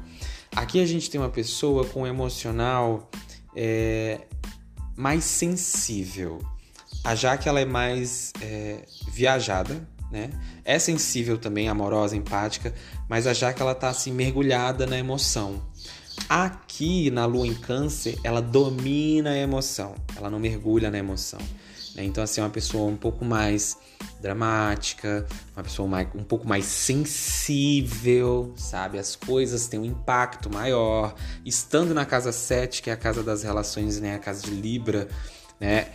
Aqui 0.55 0.79
a 0.79 0.85
gente 0.85 1.09
tem 1.09 1.19
uma 1.19 1.29
pessoa 1.29 1.85
com 1.85 2.03
um 2.03 2.07
emocional 2.07 3.09
é, 3.55 4.21
mais 4.95 5.23
sensível. 5.23 6.39
A 7.03 7.15
Jaque 7.15 7.49
ela 7.49 7.59
é 7.59 7.65
mais 7.65 8.31
é, 8.41 8.85
viajada, 9.11 9.87
né? 10.11 10.29
É 10.63 10.77
sensível 10.77 11.37
também, 11.37 11.67
amorosa, 11.67 12.15
empática, 12.15 12.73
mas 13.09 13.25
a 13.25 13.33
Jaque 13.33 13.61
ela 13.61 13.73
tá 13.73 13.89
assim 13.89 14.11
mergulhada 14.11 14.85
na 14.85 14.97
emoção. 14.97 15.61
Aqui 16.29 17.09
na 17.09 17.25
lua 17.25 17.47
em 17.47 17.55
câncer, 17.55 18.19
ela 18.23 18.41
domina 18.41 19.31
a 19.31 19.37
emoção, 19.37 19.95
ela 20.15 20.29
não 20.29 20.39
mergulha 20.39 20.91
na 20.91 20.97
emoção. 20.97 21.39
Né? 21.95 22.03
Então, 22.05 22.23
assim, 22.23 22.41
é 22.41 22.43
uma 22.43 22.49
pessoa 22.49 22.89
um 22.89 22.95
pouco 22.95 23.25
mais 23.25 23.77
dramática, 24.21 25.25
uma 25.55 25.63
pessoa 25.63 25.87
mais, 25.87 26.07
um 26.15 26.23
pouco 26.23 26.47
mais 26.47 26.65
sensível, 26.65 28.53
sabe? 28.55 28.99
As 28.99 29.15
coisas 29.15 29.67
têm 29.67 29.79
um 29.79 29.85
impacto 29.85 30.49
maior. 30.53 31.15
Estando 31.45 31.93
na 31.93 32.05
casa 32.05 32.31
7, 32.31 32.81
que 32.81 32.89
é 32.89 32.93
a 32.93 32.97
casa 32.97 33.23
das 33.23 33.43
relações, 33.43 33.99
né? 33.99 34.15
A 34.15 34.19
casa 34.19 34.43
de 34.43 34.51
Libra, 34.51 35.07
né? 35.59 35.89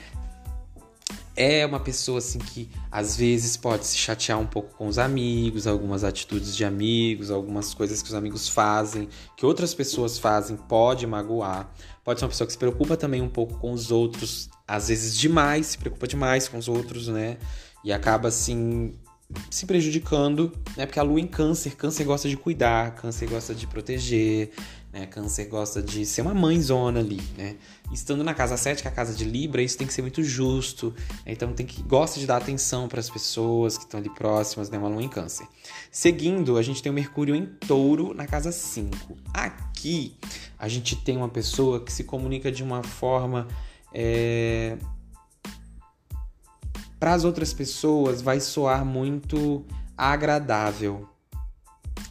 É 1.36 1.66
uma 1.66 1.78
pessoa 1.78 2.18
assim 2.18 2.38
que 2.38 2.68
às 2.90 3.16
vezes 3.16 3.56
pode 3.56 3.86
se 3.86 3.96
chatear 3.96 4.40
um 4.40 4.46
pouco 4.46 4.74
com 4.74 4.86
os 4.86 4.98
amigos, 4.98 5.66
algumas 5.66 6.02
atitudes 6.02 6.56
de 6.56 6.64
amigos, 6.64 7.30
algumas 7.30 7.74
coisas 7.74 8.02
que 8.02 8.08
os 8.08 8.14
amigos 8.14 8.48
fazem, 8.48 9.08
que 9.36 9.44
outras 9.44 9.74
pessoas 9.74 10.18
fazem, 10.18 10.56
pode 10.56 11.06
magoar. 11.06 11.70
Pode 12.02 12.20
ser 12.20 12.24
uma 12.24 12.30
pessoa 12.30 12.46
que 12.46 12.52
se 12.52 12.58
preocupa 12.58 12.96
também 12.96 13.20
um 13.20 13.28
pouco 13.28 13.58
com 13.58 13.72
os 13.72 13.90
outros, 13.90 14.48
às 14.66 14.88
vezes 14.88 15.16
demais, 15.16 15.66
se 15.66 15.78
preocupa 15.78 16.08
demais 16.08 16.48
com 16.48 16.56
os 16.56 16.68
outros, 16.68 17.08
né? 17.08 17.36
E 17.84 17.92
acaba 17.92 18.28
assim 18.28 18.94
se 19.50 19.66
prejudicando, 19.66 20.52
né? 20.76 20.86
Porque 20.86 21.00
a 21.00 21.02
lua 21.02 21.20
em 21.20 21.26
câncer, 21.26 21.74
câncer 21.74 22.04
gosta 22.04 22.28
de 22.28 22.36
cuidar, 22.36 22.94
câncer 22.94 23.28
gosta 23.28 23.54
de 23.54 23.66
proteger, 23.66 24.52
né? 24.96 25.06
Câncer 25.06 25.44
gosta 25.46 25.82
de 25.82 26.06
ser 26.06 26.22
uma 26.22 26.32
mãezona 26.32 27.00
ali, 27.00 27.20
né? 27.36 27.56
Estando 27.92 28.24
na 28.24 28.32
casa 28.32 28.56
7, 28.56 28.80
que 28.80 28.88
é 28.88 28.90
a 28.90 28.94
casa 28.94 29.14
de 29.14 29.24
Libra, 29.24 29.60
isso 29.62 29.76
tem 29.76 29.86
que 29.86 29.92
ser 29.92 30.00
muito 30.00 30.24
justo. 30.24 30.94
Né? 31.24 31.32
Então 31.32 31.52
tem 31.52 31.66
que 31.66 31.82
gosta 31.82 32.18
de 32.18 32.26
dar 32.26 32.38
atenção 32.38 32.88
para 32.88 32.98
as 32.98 33.10
pessoas 33.10 33.76
que 33.76 33.84
estão 33.84 34.00
ali 34.00 34.08
próximas, 34.08 34.70
né? 34.70 34.78
Uma 34.78 34.88
lua 34.88 35.02
em 35.02 35.08
câncer. 35.08 35.46
Seguindo, 35.90 36.56
a 36.56 36.62
gente 36.62 36.82
tem 36.82 36.90
o 36.90 36.94
Mercúrio 36.94 37.34
em 37.34 37.44
Touro 37.44 38.14
na 38.14 38.26
casa 38.26 38.50
5. 38.50 39.16
Aqui 39.34 40.16
a 40.58 40.66
gente 40.66 40.96
tem 40.96 41.16
uma 41.16 41.28
pessoa 41.28 41.84
que 41.84 41.92
se 41.92 42.04
comunica 42.04 42.50
de 42.50 42.62
uma 42.62 42.82
forma 42.82 43.46
é... 43.92 44.78
para 46.98 47.12
as 47.12 47.24
outras 47.24 47.52
pessoas 47.52 48.22
vai 48.22 48.40
soar 48.40 48.84
muito 48.84 49.64
agradável, 49.96 51.08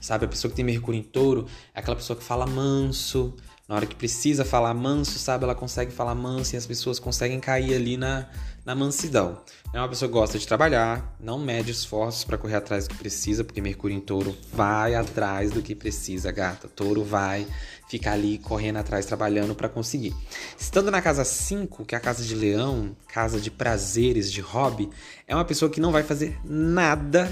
Sabe, 0.05 0.25
a 0.25 0.27
pessoa 0.27 0.51
que 0.51 0.55
tem 0.55 0.63
Mercúrio 0.63 0.99
em 0.99 1.03
touro 1.03 1.47
é 1.73 1.79
aquela 1.79 1.95
pessoa 1.95 2.15
que 2.15 2.23
fala 2.23 2.45
manso. 2.45 3.33
Na 3.67 3.73
hora 3.73 3.87
que 3.87 3.95
precisa 3.95 4.45
falar 4.45 4.71
manso, 4.75 5.17
sabe, 5.17 5.43
ela 5.43 5.55
consegue 5.55 5.91
falar 5.91 6.13
manso 6.13 6.53
e 6.53 6.57
as 6.57 6.67
pessoas 6.67 6.99
conseguem 6.99 7.39
cair 7.39 7.73
ali 7.73 7.97
na, 7.97 8.27
na 8.63 8.75
mansidão. 8.75 9.41
É 9.73 9.79
uma 9.79 9.89
pessoa 9.89 10.07
que 10.07 10.13
gosta 10.13 10.37
de 10.37 10.45
trabalhar, 10.45 11.17
não 11.19 11.39
mede 11.39 11.71
esforços 11.71 12.23
para 12.23 12.37
correr 12.37 12.53
atrás 12.53 12.87
do 12.87 12.91
que 12.91 12.99
precisa, 12.99 13.43
porque 13.43 13.59
Mercúrio 13.59 13.97
em 13.97 13.99
touro 13.99 14.37
vai 14.53 14.93
atrás 14.93 15.49
do 15.49 15.63
que 15.63 15.73
precisa, 15.73 16.31
gata. 16.31 16.67
Touro 16.67 17.03
vai 17.03 17.47
ficar 17.89 18.11
ali 18.11 18.37
correndo 18.37 18.77
atrás, 18.77 19.07
trabalhando 19.07 19.55
para 19.55 19.67
conseguir. 19.67 20.15
Estando 20.55 20.91
na 20.91 21.01
casa 21.01 21.25
5, 21.25 21.83
que 21.83 21.95
é 21.95 21.97
a 21.97 22.01
casa 22.01 22.23
de 22.23 22.35
leão, 22.35 22.95
casa 23.07 23.41
de 23.41 23.49
prazeres, 23.49 24.31
de 24.31 24.41
hobby, 24.41 24.87
é 25.27 25.33
uma 25.33 25.45
pessoa 25.45 25.71
que 25.71 25.81
não 25.81 25.91
vai 25.91 26.03
fazer 26.03 26.39
nada 26.45 27.27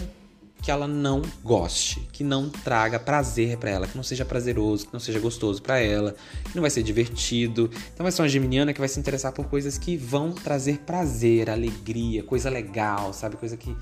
que 0.64 0.72
ela 0.72 0.88
não 0.88 1.22
goste, 1.44 2.00
que 2.14 2.24
não 2.24 2.50
traga 2.50 2.98
prazer 2.98 3.58
para 3.58 3.70
ela, 3.70 3.86
que 3.86 3.98
não 3.98 4.04
seja 4.04 4.24
prazeroso, 4.24 4.88
que 4.88 4.94
não 4.94 5.00
seja 5.00 5.20
gostoso 5.20 5.62
para 5.62 5.78
ela, 5.78 6.16
que 6.46 6.56
não 6.56 6.62
vai 6.62 6.72
ser 6.72 6.82
divertido. 6.82 7.70
Então 7.94 8.06
vai 8.06 8.12
ser 8.14 8.22
uma 8.22 8.30
geminiana 8.30 8.72
que 8.72 8.80
vai 8.80 8.88
se 8.88 8.98
interessar 8.98 9.34
por 9.34 9.46
coisas 9.46 9.78
que 9.78 9.98
vão 9.98 10.32
trazer 10.32 10.80
prazer, 10.80 11.50
alegria, 11.50 12.24
coisa 12.24 12.50
legal, 12.50 13.12
sabe? 13.14 13.36
Coisa 13.36 13.58
que 13.58 13.76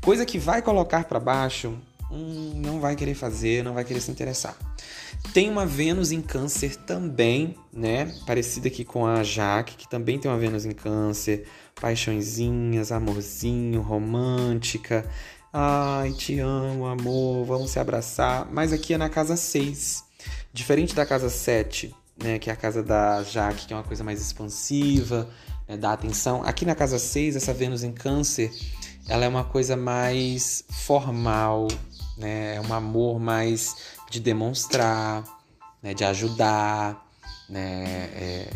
coisa 0.00 0.24
que 0.24 0.38
vai 0.38 0.62
colocar 0.62 1.04
para 1.04 1.18
baixo, 1.18 1.76
hum, 2.08 2.52
não 2.64 2.78
vai 2.78 2.94
querer 2.94 3.14
fazer, 3.14 3.64
não 3.64 3.74
vai 3.74 3.84
querer 3.84 4.00
se 4.00 4.12
interessar. 4.12 4.56
Tem 5.34 5.50
uma 5.50 5.66
Vênus 5.66 6.12
em 6.12 6.22
Câncer 6.22 6.76
também, 6.76 7.56
né? 7.72 8.14
Parecida 8.24 8.68
aqui 8.68 8.84
com 8.84 9.04
a 9.04 9.24
Jaque, 9.24 9.76
que 9.76 9.88
também 9.88 10.20
tem 10.20 10.30
uma 10.30 10.38
Vênus 10.38 10.64
em 10.64 10.70
Câncer, 10.70 11.48
paixõezinhas, 11.80 12.92
amorzinho, 12.92 13.80
romântica. 13.80 15.04
Ai, 15.52 16.12
te 16.12 16.38
amo, 16.40 16.86
amor, 16.86 17.44
vamos 17.46 17.70
se 17.70 17.78
abraçar. 17.78 18.46
Mas 18.52 18.72
aqui 18.72 18.92
é 18.92 18.98
na 18.98 19.08
casa 19.08 19.36
6. 19.36 20.04
Diferente 20.52 20.94
da 20.94 21.06
casa 21.06 21.30
7, 21.30 21.94
né, 22.22 22.38
que 22.38 22.50
é 22.50 22.52
a 22.52 22.56
casa 22.56 22.82
da 22.82 23.22
Jaque, 23.22 23.66
que 23.66 23.72
é 23.72 23.76
uma 23.76 23.82
coisa 23.82 24.04
mais 24.04 24.20
expansiva, 24.20 25.28
né, 25.66 25.76
dá 25.76 25.92
atenção. 25.92 26.42
Aqui 26.42 26.66
na 26.66 26.74
casa 26.74 26.98
6, 26.98 27.36
essa 27.36 27.54
Vênus 27.54 27.82
em 27.82 27.92
Câncer, 27.92 28.52
ela 29.08 29.24
é 29.24 29.28
uma 29.28 29.44
coisa 29.44 29.76
mais 29.76 30.64
formal, 30.68 31.68
né? 32.18 32.56
É 32.56 32.60
um 32.60 32.74
amor 32.74 33.18
mais 33.18 33.76
de 34.10 34.20
demonstrar, 34.20 35.24
né, 35.82 35.94
de 35.94 36.04
ajudar, 36.04 37.06
né? 37.48 37.84
É 38.14 38.50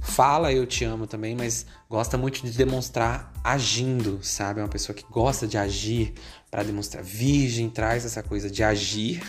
fala 0.00 0.52
eu 0.52 0.66
te 0.66 0.84
amo 0.84 1.06
também, 1.06 1.36
mas 1.36 1.66
gosta 1.90 2.16
muito 2.16 2.40
de 2.46 2.52
demonstrar 2.52 3.32
agindo, 3.42 4.20
sabe? 4.22 4.60
É 4.60 4.62
uma 4.62 4.68
pessoa 4.68 4.94
que 4.94 5.04
gosta 5.10 5.44
de 5.44 5.58
agir 5.58 6.14
para 6.48 6.62
demonstrar. 6.62 7.02
Virgem 7.02 7.68
traz 7.68 8.04
essa 8.04 8.22
coisa 8.22 8.48
de 8.48 8.62
agir 8.62 9.20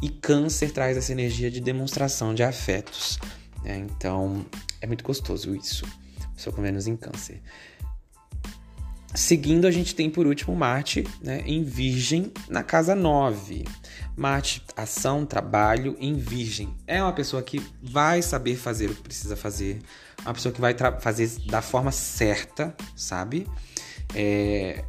e 0.00 0.08
Câncer 0.08 0.72
traz 0.72 0.96
essa 0.96 1.12
energia 1.12 1.50
de 1.50 1.60
demonstração 1.60 2.34
de 2.34 2.42
afetos. 2.42 3.18
Né? 3.62 3.76
Então 3.76 4.46
é 4.80 4.86
muito 4.86 5.04
gostoso 5.04 5.54
isso. 5.54 5.84
Sou 6.34 6.50
com 6.54 6.62
Vênus 6.62 6.86
em 6.86 6.96
Câncer. 6.96 7.42
Seguindo, 9.14 9.66
a 9.66 9.72
gente 9.72 9.94
tem 9.94 10.08
por 10.08 10.26
último 10.26 10.54
Marte 10.54 11.04
né, 11.20 11.42
em 11.44 11.64
Virgem 11.64 12.32
na 12.48 12.62
casa 12.62 12.94
9. 12.94 13.64
Marte, 14.16 14.62
ação, 14.76 15.26
trabalho 15.26 15.96
em 15.98 16.14
Virgem. 16.14 16.76
É 16.86 17.02
uma 17.02 17.12
pessoa 17.12 17.42
que 17.42 17.60
vai 17.82 18.22
saber 18.22 18.56
fazer 18.56 18.88
o 18.88 18.94
que 18.94 19.02
precisa 19.02 19.34
fazer, 19.34 19.80
uma 20.22 20.32
pessoa 20.32 20.52
que 20.52 20.60
vai 20.60 20.76
fazer 21.00 21.28
da 21.46 21.60
forma 21.60 21.90
certa, 21.90 22.74
sabe? 22.94 23.48
É... 24.14 24.84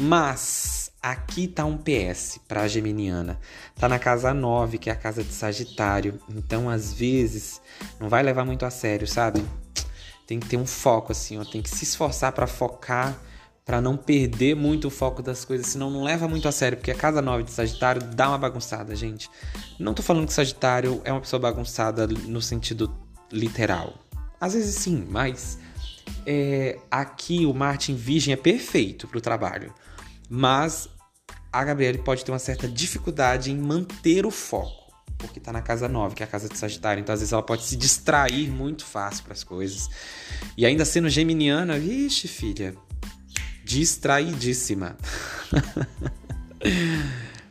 Mas 0.00 0.90
aqui 1.02 1.46
tá 1.46 1.64
um 1.66 1.76
PS 1.76 2.40
para 2.48 2.62
a 2.62 2.68
Geminiana. 2.68 3.38
Tá 3.74 3.86
na 3.86 3.98
casa 3.98 4.32
9, 4.32 4.78
que 4.78 4.88
é 4.88 4.92
a 4.92 4.96
casa 4.96 5.22
de 5.22 5.32
Sagitário. 5.32 6.18
Então, 6.30 6.70
às 6.70 6.92
vezes, 6.92 7.60
não 8.00 8.08
vai 8.08 8.22
levar 8.22 8.46
muito 8.46 8.64
a 8.64 8.70
sério, 8.70 9.06
sabe? 9.06 9.44
Tem 10.26 10.40
que 10.40 10.48
ter 10.48 10.56
um 10.56 10.66
foco 10.66 11.12
assim, 11.12 11.38
ó, 11.38 11.44
tem 11.44 11.60
que 11.60 11.70
se 11.70 11.84
esforçar 11.84 12.32
para 12.32 12.46
focar 12.46 13.18
para 13.68 13.82
não 13.82 13.98
perder 13.98 14.56
muito 14.56 14.88
o 14.88 14.90
foco 14.90 15.22
das 15.22 15.44
coisas, 15.44 15.66
senão 15.66 15.90
não 15.90 16.02
leva 16.02 16.26
muito 16.26 16.48
a 16.48 16.52
sério, 16.52 16.78
porque 16.78 16.90
a 16.90 16.94
casa 16.94 17.20
9 17.20 17.42
de 17.42 17.50
Sagitário 17.50 18.00
dá 18.02 18.30
uma 18.30 18.38
bagunçada, 18.38 18.96
gente. 18.96 19.28
Não 19.78 19.92
tô 19.92 20.02
falando 20.02 20.26
que 20.26 20.32
Sagitário 20.32 21.02
é 21.04 21.12
uma 21.12 21.20
pessoa 21.20 21.38
bagunçada 21.38 22.06
no 22.06 22.40
sentido 22.40 22.90
literal. 23.30 23.92
Às 24.40 24.54
vezes 24.54 24.74
sim, 24.74 25.06
mas 25.10 25.58
é, 26.24 26.78
aqui 26.90 27.44
o 27.44 27.52
Martin 27.52 27.94
Virgem 27.94 28.32
é 28.32 28.38
perfeito 28.38 29.06
para 29.06 29.18
o 29.18 29.20
trabalho. 29.20 29.74
Mas 30.30 30.88
a 31.52 31.62
Gabriele 31.62 31.98
pode 31.98 32.24
ter 32.24 32.32
uma 32.32 32.38
certa 32.38 32.66
dificuldade 32.66 33.52
em 33.52 33.58
manter 33.58 34.24
o 34.24 34.30
foco, 34.30 34.94
porque 35.18 35.38
está 35.38 35.52
na 35.52 35.60
casa 35.60 35.86
9, 35.86 36.14
que 36.14 36.22
é 36.22 36.26
a 36.26 36.28
casa 36.28 36.48
de 36.48 36.56
Sagitário. 36.56 37.02
Então, 37.02 37.12
às 37.12 37.20
vezes, 37.20 37.34
ela 37.34 37.42
pode 37.42 37.64
se 37.64 37.76
distrair 37.76 38.48
muito 38.48 38.86
fácil 38.86 39.24
para 39.24 39.34
as 39.34 39.44
coisas. 39.44 39.90
E 40.56 40.64
ainda 40.64 40.86
sendo 40.86 41.10
geminiana, 41.10 41.78
vixe, 41.78 42.26
filha, 42.26 42.74
distraidíssima. 43.68 44.96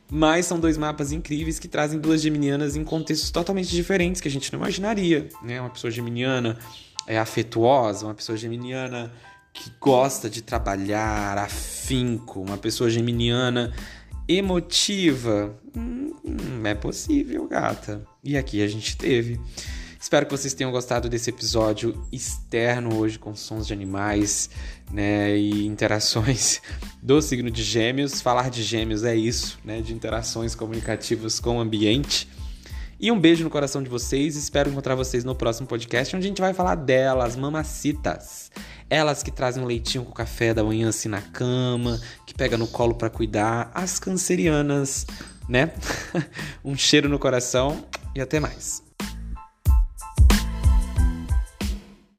Mas 0.10 0.48
são 0.48 0.60
dois 0.60 0.78
mapas 0.78 1.12
incríveis 1.12 1.60
que 1.60 1.68
trazem 1.68 2.00
duas 2.00 2.22
geminianas 2.22 2.76
em 2.76 2.84
contextos 2.84 3.30
totalmente 3.30 3.70
diferentes 3.70 4.20
que 4.20 4.28
a 4.28 4.32
gente 4.32 4.52
não 4.52 4.60
imaginaria. 4.60 5.30
Né? 5.44 5.62
Uma 5.62 5.70
pessoa 5.70 5.92
geminiana 5.92 6.58
é 7.06 7.20
afetuosa, 7.20 8.06
uma 8.06 8.16
pessoa 8.16 8.38
geminiana 8.38 9.12
que 9.54 9.72
gosta 9.80 10.30
de 10.30 10.42
trabalhar, 10.42 11.38
afinco, 11.38 12.42
uma 12.42 12.58
pessoa 12.58 12.90
geminiana 12.90 13.74
emotiva. 14.28 15.56
Hum, 15.76 16.14
é 16.64 16.74
possível, 16.74 17.48
gata. 17.48 18.02
E 18.24 18.38
aqui 18.38 18.64
a 18.64 18.68
gente 18.68 18.98
teve. 18.98 19.40
Espero 20.00 20.26
que 20.26 20.32
vocês 20.32 20.54
tenham 20.54 20.72
gostado 20.72 21.10
desse 21.10 21.32
episódio 21.32 22.02
externo 22.12 22.98
hoje 22.98 23.20
com 23.20 23.36
sons 23.36 23.68
de 23.68 23.74
animais, 23.74 24.50
né, 24.92 25.38
e 25.38 25.66
interações 25.66 26.62
do 27.02 27.22
signo 27.22 27.52
de 27.52 27.64
Gêmeos. 27.64 28.22
Falar 28.22 28.50
de 28.50 28.64
Gêmeos 28.64 29.04
é 29.04 29.16
isso, 29.16 29.60
né, 29.64 29.82
de 29.82 29.94
interações 29.94 30.56
comunicativas 30.56 31.40
com 31.40 31.58
o 31.58 31.60
ambiente. 31.60 32.28
E 33.00 33.12
um 33.12 33.20
beijo 33.20 33.44
no 33.44 33.50
coração 33.50 33.84
de 33.84 33.90
vocês. 33.90 34.36
Espero 34.36 34.72
encontrar 34.72 34.96
vocês 34.96 35.24
no 35.24 35.36
próximo 35.36 35.68
podcast, 35.68 36.16
onde 36.16 36.26
a 36.26 36.30
gente 36.30 36.42
vai 36.42 36.54
falar 36.54 36.76
delas, 36.76 37.36
mamacitas. 37.36 38.52
Elas 38.90 39.22
que 39.22 39.30
trazem 39.30 39.62
um 39.62 39.68
leitinho 39.68 40.04
com 40.04 40.12
café 40.12 40.54
da 40.54 40.64
manhã 40.64 40.90
assim 40.90 41.10
na 41.10 41.22
cama, 41.22 42.02
que 42.26 42.34
pega 42.34 42.58
no 42.58 42.68
colo 42.68 42.96
para 42.96 43.10
cuidar, 43.10 43.70
as 43.76 44.00
cancerianas, 44.00 45.06
né? 45.48 45.74
um 46.66 46.76
cheiro 46.76 47.08
no 47.08 47.20
coração 47.20 47.86
e 48.16 48.22
até 48.22 48.40
mais. 48.40 48.87